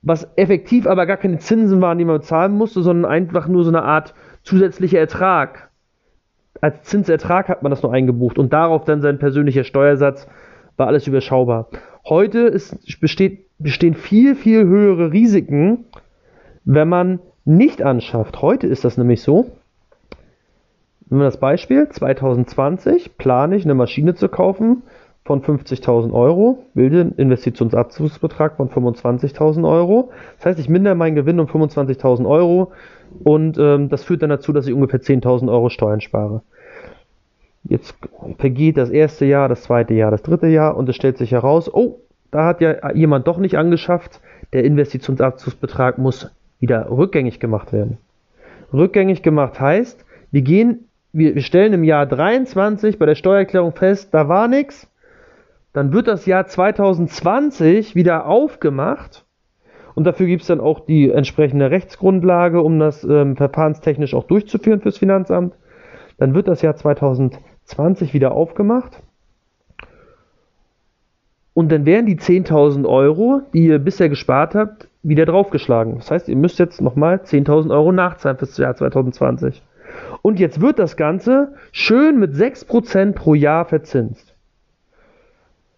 was 0.02 0.28
effektiv 0.36 0.86
aber 0.86 1.06
gar 1.06 1.16
keine 1.16 1.38
Zinsen 1.38 1.80
waren, 1.80 1.98
die 1.98 2.04
man 2.04 2.18
bezahlen 2.18 2.52
musste, 2.52 2.82
sondern 2.82 3.10
einfach 3.10 3.48
nur 3.48 3.64
so 3.64 3.70
eine 3.70 3.82
Art 3.82 4.14
zusätzlicher 4.42 4.98
Ertrag. 4.98 5.70
Als 6.60 6.82
Zinsertrag 6.82 7.48
hat 7.48 7.62
man 7.62 7.70
das 7.70 7.82
nur 7.82 7.92
eingebucht 7.92 8.38
und 8.38 8.52
darauf 8.52 8.84
dann 8.84 9.02
sein 9.02 9.18
persönlicher 9.18 9.64
Steuersatz 9.64 10.28
war 10.76 10.86
alles 10.86 11.06
überschaubar. 11.06 11.68
Heute 12.04 12.40
ist, 12.40 13.00
besteht 13.00 13.46
bestehen 13.58 13.94
viel, 13.94 14.34
viel 14.34 14.64
höhere 14.64 15.12
Risiken, 15.12 15.84
wenn 16.64 16.88
man 16.88 17.20
nicht 17.44 17.82
anschafft. 17.82 18.42
Heute 18.42 18.66
ist 18.66 18.84
das 18.84 18.96
nämlich 18.96 19.22
so. 19.22 19.50
Nehmen 21.08 21.22
wir 21.22 21.24
das 21.24 21.40
Beispiel, 21.40 21.88
2020 21.88 23.18
plane 23.18 23.56
ich 23.56 23.64
eine 23.64 23.74
Maschine 23.74 24.14
zu 24.14 24.28
kaufen 24.28 24.82
von 25.24 25.42
50.000 25.42 26.12
Euro, 26.12 26.64
bilde 26.74 27.00
einen 27.00 27.12
Investitionsabzugsbetrag 27.12 28.56
von 28.56 28.68
25.000 28.70 29.68
Euro. 29.68 30.10
Das 30.36 30.46
heißt, 30.46 30.60
ich 30.60 30.68
mindere 30.68 30.94
meinen 30.94 31.16
Gewinn 31.16 31.40
um 31.40 31.46
25.000 31.46 32.28
Euro 32.28 32.72
und 33.24 33.58
ähm, 33.58 33.88
das 33.88 34.04
führt 34.04 34.22
dann 34.22 34.30
dazu, 34.30 34.52
dass 34.52 34.66
ich 34.66 34.72
ungefähr 34.72 35.00
10.000 35.00 35.50
Euro 35.50 35.68
Steuern 35.68 36.00
spare. 36.00 36.42
Jetzt 37.64 37.94
vergeht 38.38 38.76
das 38.76 38.90
erste 38.90 39.26
Jahr, 39.26 39.48
das 39.48 39.62
zweite 39.62 39.94
Jahr, 39.94 40.10
das 40.10 40.22
dritte 40.22 40.46
Jahr 40.46 40.76
und 40.76 40.88
es 40.88 40.96
stellt 40.96 41.18
sich 41.18 41.32
heraus, 41.32 41.72
oh, 41.72 41.98
da 42.30 42.46
hat 42.46 42.60
ja 42.60 42.92
jemand 42.92 43.26
doch 43.26 43.38
nicht 43.38 43.58
angeschafft. 43.58 44.20
Der 44.52 44.64
Investitionsabzugsbetrag 44.64 45.98
muss 45.98 46.30
wieder 46.60 46.90
rückgängig 46.90 47.40
gemacht 47.40 47.72
werden. 47.72 47.98
Rückgängig 48.72 49.22
gemacht 49.22 49.58
heißt, 49.58 50.04
wir 50.30 50.42
gehen, 50.42 50.86
wir, 51.12 51.34
wir 51.34 51.42
stellen 51.42 51.72
im 51.72 51.84
Jahr 51.84 52.06
23 52.06 52.98
bei 52.98 53.06
der 53.06 53.16
Steuererklärung 53.16 53.72
fest, 53.72 54.14
da 54.14 54.28
war 54.28 54.46
nichts. 54.46 54.88
Dann 55.72 55.92
wird 55.92 56.06
das 56.06 56.26
Jahr 56.26 56.46
2020 56.46 57.94
wieder 57.94 58.26
aufgemacht 58.26 59.24
und 59.94 60.04
dafür 60.04 60.26
gibt 60.26 60.42
es 60.42 60.48
dann 60.48 60.60
auch 60.60 60.80
die 60.80 61.10
entsprechende 61.10 61.70
Rechtsgrundlage, 61.70 62.62
um 62.62 62.78
das 62.78 63.04
ähm, 63.04 63.36
verfahrenstechnisch 63.36 64.14
auch 64.14 64.24
durchzuführen 64.24 64.80
fürs 64.80 64.98
Finanzamt. 64.98 65.54
Dann 66.18 66.34
wird 66.34 66.48
das 66.48 66.62
Jahr 66.62 66.76
2020 66.76 68.14
wieder 68.14 68.32
aufgemacht 68.32 69.02
und 71.54 71.70
dann 71.72 71.86
wären 71.86 72.06
die 72.06 72.16
10.000 72.16 72.88
Euro, 72.88 73.42
die 73.52 73.66
ihr 73.66 73.78
bisher 73.78 74.08
gespart 74.08 74.54
habt, 74.54 74.88
wieder 75.02 75.26
draufgeschlagen. 75.26 75.96
Das 75.96 76.10
heißt, 76.10 76.28
ihr 76.28 76.36
müsst 76.36 76.58
jetzt 76.58 76.80
nochmal 76.80 77.16
10.000 77.16 77.70
Euro 77.70 77.92
nachzahlen 77.92 78.38
fürs 78.38 78.56
Jahr 78.56 78.74
2020. 78.74 79.62
Und 80.22 80.38
jetzt 80.38 80.60
wird 80.60 80.78
das 80.78 80.96
Ganze 80.96 81.54
schön 81.72 82.18
mit 82.18 82.34
6% 82.34 83.12
pro 83.12 83.34
Jahr 83.34 83.64
verzinst. 83.64 84.34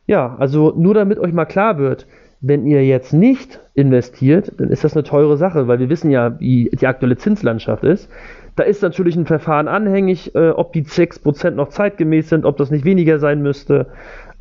Ja, 0.06 0.36
also 0.38 0.72
nur 0.76 0.94
damit 0.94 1.18
euch 1.18 1.32
mal 1.32 1.44
klar 1.44 1.78
wird, 1.78 2.06
wenn 2.40 2.66
ihr 2.66 2.84
jetzt 2.84 3.12
nicht 3.12 3.60
investiert, 3.74 4.52
dann 4.58 4.68
ist 4.68 4.82
das 4.82 4.94
eine 4.94 5.04
teure 5.04 5.36
Sache, 5.36 5.68
weil 5.68 5.78
wir 5.78 5.88
wissen 5.88 6.10
ja, 6.10 6.40
wie 6.40 6.70
die 6.72 6.88
aktuelle 6.88 7.16
Zinslandschaft 7.16 7.84
ist. 7.84 8.10
Da 8.56 8.64
ist 8.64 8.82
natürlich 8.82 9.16
ein 9.16 9.26
Verfahren 9.26 9.68
anhängig, 9.68 10.34
äh, 10.34 10.50
ob 10.50 10.72
die 10.72 10.84
6% 10.84 11.52
noch 11.52 11.68
zeitgemäß 11.68 12.28
sind, 12.28 12.44
ob 12.44 12.56
das 12.56 12.70
nicht 12.70 12.84
weniger 12.84 13.18
sein 13.20 13.42
müsste. 13.42 13.86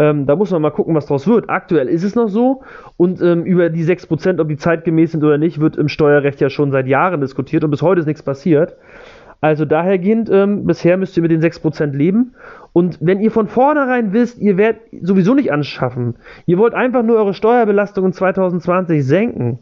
Ähm, 0.02 0.26
da 0.26 0.36
muss 0.36 0.50
man 0.50 0.64
mal 0.64 0.72
gucken, 0.72 0.96
was 0.96 1.06
daraus 1.06 1.28
wird. 1.28 1.48
Aktuell 1.52 1.88
ist 1.88 2.04
es 2.04 2.16
noch 2.16 2.28
so 2.28 2.64
und 2.98 3.22
ähm, 3.22 3.44
über 3.44 3.70
die 3.70 3.86
6%, 3.86 4.42
ob 4.42 4.48
die 4.48 4.58
zeitgemäß 4.58 5.12
sind 5.12 5.24
oder 5.24 5.38
nicht, 5.38 5.62
wird 5.62 5.78
im 5.78 5.90
Steuerrecht 5.90 6.42
ja 6.42 6.50
schon 6.50 6.72
seit 6.72 6.88
Jahren 6.88 7.22
diskutiert 7.22 7.64
und 7.64 7.70
bis 7.70 7.84
heute 7.84 8.00
ist 8.00 8.08
nichts 8.08 8.24
passiert. 8.24 8.76
Also 9.42 9.64
dahergehend, 9.64 10.28
ähm, 10.32 10.66
bisher 10.66 10.98
müsst 10.98 11.16
ihr 11.18 11.22
mit 11.22 11.30
den 11.30 11.40
6% 11.40 11.96
leben. 11.96 12.34
Und 12.74 12.98
wenn 13.00 13.20
ihr 13.20 13.30
von 13.30 13.48
vornherein 13.48 14.12
wisst, 14.12 14.40
ihr 14.40 14.58
werdet 14.58 14.82
sowieso 15.04 15.36
nicht 15.36 15.52
anschaffen, 15.52 16.16
ihr 16.48 16.58
wollt 16.58 16.74
einfach 16.74 17.04
nur 17.04 17.18
eure 17.18 17.36
Steuerbelastung 17.36 18.06
in 18.06 18.14
2020 18.14 19.06
senken, 19.06 19.60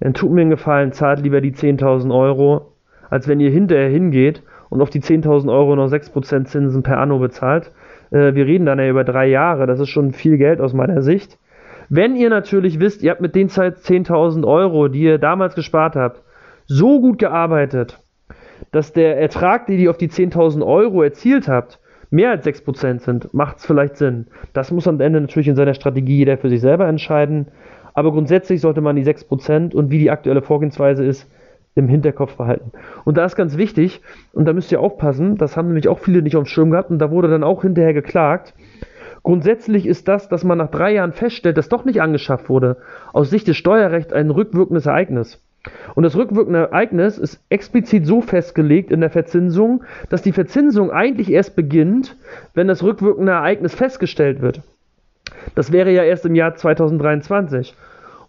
dann 0.00 0.14
tut 0.14 0.32
mir 0.32 0.40
einen 0.40 0.50
Gefallen, 0.50 0.90
zahlt 0.90 1.20
lieber 1.20 1.40
die 1.40 1.52
10.000 1.52 2.12
Euro, 2.12 2.72
als 3.08 3.28
wenn 3.28 3.38
ihr 3.38 3.50
hinterher 3.50 3.88
hingeht 3.88 4.42
und 4.68 4.82
auf 4.82 4.90
die 4.90 5.00
10.000 5.00 5.48
Euro 5.48 5.76
noch 5.76 5.88
6% 5.92 6.46
Zinsen 6.46 6.82
per 6.82 6.98
Anno 6.98 7.20
bezahlt. 7.20 7.70
Äh, 8.12 8.34
wir 8.34 8.46
reden 8.46 8.66
dann 8.66 8.78
ja 8.78 8.88
über 8.88 9.04
drei 9.04 9.26
Jahre, 9.26 9.66
das 9.66 9.80
ist 9.80 9.88
schon 9.88 10.12
viel 10.12 10.36
Geld 10.36 10.60
aus 10.60 10.74
meiner 10.74 11.02
Sicht. 11.02 11.38
Wenn 11.88 12.14
ihr 12.14 12.30
natürlich 12.30 12.78
wisst, 12.78 13.02
ihr 13.02 13.10
habt 13.10 13.20
mit 13.20 13.34
den 13.34 13.48
10.000 13.48 14.46
Euro, 14.46 14.88
die 14.88 15.02
ihr 15.02 15.18
damals 15.18 15.54
gespart 15.54 15.96
habt, 15.96 16.22
so 16.66 17.00
gut 17.00 17.18
gearbeitet, 17.18 17.98
dass 18.70 18.92
der 18.92 19.18
Ertrag, 19.18 19.66
den 19.66 19.78
ihr 19.78 19.90
auf 19.90 19.98
die 19.98 20.08
10.000 20.08 20.64
Euro 20.64 21.02
erzielt 21.02 21.48
habt, 21.48 21.80
mehr 22.10 22.30
als 22.30 22.46
6% 22.46 23.00
sind, 23.00 23.34
macht 23.34 23.58
es 23.58 23.66
vielleicht 23.66 23.96
Sinn. 23.96 24.26
Das 24.52 24.70
muss 24.70 24.86
am 24.86 25.00
Ende 25.00 25.20
natürlich 25.20 25.48
in 25.48 25.56
seiner 25.56 25.74
Strategie 25.74 26.18
jeder 26.18 26.38
für 26.38 26.48
sich 26.48 26.60
selber 26.60 26.86
entscheiden. 26.86 27.48
Aber 27.94 28.12
grundsätzlich 28.12 28.60
sollte 28.60 28.80
man 28.80 28.96
die 28.96 29.04
6% 29.04 29.74
und 29.74 29.90
wie 29.90 29.98
die 29.98 30.10
aktuelle 30.10 30.42
Vorgehensweise 30.42 31.04
ist, 31.04 31.30
im 31.74 31.88
Hinterkopf 31.88 32.36
behalten. 32.36 32.72
Und 33.04 33.16
da 33.16 33.24
ist 33.24 33.36
ganz 33.36 33.56
wichtig, 33.56 34.02
und 34.32 34.44
da 34.44 34.52
müsst 34.52 34.72
ihr 34.72 34.80
aufpassen, 34.80 35.36
das 35.38 35.56
haben 35.56 35.68
nämlich 35.68 35.88
auch 35.88 35.98
viele 35.98 36.22
nicht 36.22 36.36
auf 36.36 36.44
dem 36.44 36.48
Schirm 36.48 36.70
gehabt 36.70 36.90
und 36.90 36.98
da 36.98 37.10
wurde 37.10 37.28
dann 37.28 37.44
auch 37.44 37.62
hinterher 37.62 37.94
geklagt. 37.94 38.54
Grundsätzlich 39.22 39.86
ist 39.86 40.08
das, 40.08 40.28
dass 40.28 40.44
man 40.44 40.58
nach 40.58 40.70
drei 40.70 40.94
Jahren 40.94 41.12
feststellt, 41.12 41.56
dass 41.56 41.68
doch 41.68 41.84
nicht 41.84 42.02
angeschafft 42.02 42.48
wurde, 42.48 42.78
aus 43.12 43.30
Sicht 43.30 43.46
des 43.46 43.56
Steuerrechts 43.56 44.12
ein 44.12 44.30
rückwirkendes 44.30 44.86
Ereignis. 44.86 45.40
Und 45.94 46.02
das 46.02 46.16
rückwirkende 46.16 46.58
Ereignis 46.58 47.18
ist 47.18 47.40
explizit 47.48 48.04
so 48.04 48.20
festgelegt 48.20 48.90
in 48.90 49.00
der 49.00 49.10
Verzinsung, 49.10 49.84
dass 50.08 50.22
die 50.22 50.32
Verzinsung 50.32 50.90
eigentlich 50.90 51.30
erst 51.30 51.54
beginnt, 51.54 52.16
wenn 52.54 52.66
das 52.66 52.82
rückwirkende 52.82 53.32
Ereignis 53.32 53.74
festgestellt 53.74 54.42
wird. 54.42 54.62
Das 55.54 55.70
wäre 55.70 55.92
ja 55.92 56.02
erst 56.02 56.26
im 56.26 56.34
Jahr 56.34 56.56
2023. 56.56 57.76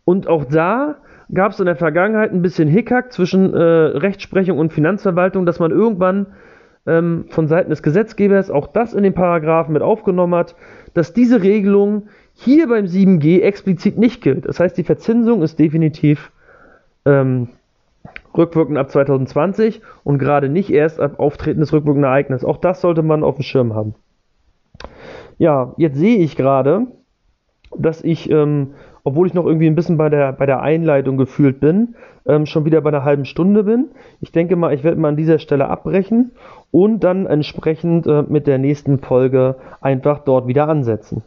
Und 0.05 0.27
auch 0.27 0.45
da 0.45 0.97
gab 1.33 1.51
es 1.51 1.59
in 1.59 1.65
der 1.65 1.75
Vergangenheit 1.75 2.31
ein 2.31 2.41
bisschen 2.41 2.67
Hickhack 2.67 3.11
zwischen 3.11 3.53
äh, 3.53 3.57
Rechtsprechung 3.57 4.57
und 4.57 4.73
Finanzverwaltung, 4.73 5.45
dass 5.45 5.59
man 5.59 5.71
irgendwann 5.71 6.27
ähm, 6.85 7.25
von 7.29 7.47
Seiten 7.47 7.69
des 7.69 7.83
Gesetzgebers 7.83 8.51
auch 8.51 8.67
das 8.67 8.93
in 8.93 9.03
den 9.03 9.13
Paragraphen 9.13 9.73
mit 9.73 9.81
aufgenommen 9.81 10.35
hat, 10.35 10.55
dass 10.93 11.13
diese 11.13 11.41
Regelung 11.41 12.07
hier 12.33 12.67
beim 12.67 12.85
7G 12.85 13.41
explizit 13.41 13.97
nicht 13.97 14.21
gilt. 14.21 14.45
Das 14.45 14.59
heißt, 14.59 14.77
die 14.77 14.83
Verzinsung 14.83 15.41
ist 15.41 15.59
definitiv 15.59 16.31
ähm, 17.05 17.49
rückwirkend 18.35 18.77
ab 18.77 18.89
2020 18.89 19.81
und 20.03 20.17
gerade 20.17 20.49
nicht 20.49 20.71
erst 20.71 20.99
ab 20.99 21.19
Auftreten 21.19 21.59
des 21.59 21.71
rückwirkenden 21.71 22.09
Ereignisses. 22.09 22.45
Auch 22.45 22.57
das 22.57 22.81
sollte 22.81 23.03
man 23.03 23.23
auf 23.23 23.35
dem 23.35 23.43
Schirm 23.43 23.73
haben. 23.73 23.95
Ja, 25.37 25.73
jetzt 25.77 25.97
sehe 25.97 26.17
ich 26.17 26.35
gerade, 26.35 26.87
dass 27.77 28.03
ich 28.03 28.29
ähm, 28.29 28.73
obwohl 29.03 29.27
ich 29.27 29.33
noch 29.33 29.45
irgendwie 29.45 29.67
ein 29.67 29.75
bisschen 29.75 29.97
bei 29.97 30.09
der, 30.09 30.31
bei 30.33 30.45
der 30.45 30.61
Einleitung 30.61 31.17
gefühlt 31.17 31.59
bin, 31.59 31.95
ähm, 32.25 32.45
schon 32.45 32.65
wieder 32.65 32.81
bei 32.81 32.89
einer 32.89 33.03
halben 33.03 33.25
Stunde 33.25 33.63
bin. 33.63 33.89
Ich 34.21 34.31
denke 34.31 34.55
mal, 34.55 34.73
ich 34.73 34.83
werde 34.83 34.99
mal 34.99 35.09
an 35.09 35.17
dieser 35.17 35.39
Stelle 35.39 35.67
abbrechen 35.67 36.31
und 36.71 37.03
dann 37.03 37.25
entsprechend 37.25 38.07
äh, 38.07 38.23
mit 38.23 38.47
der 38.47 38.57
nächsten 38.57 38.99
Folge 38.99 39.55
einfach 39.81 40.19
dort 40.19 40.47
wieder 40.47 40.69
ansetzen. 40.69 41.23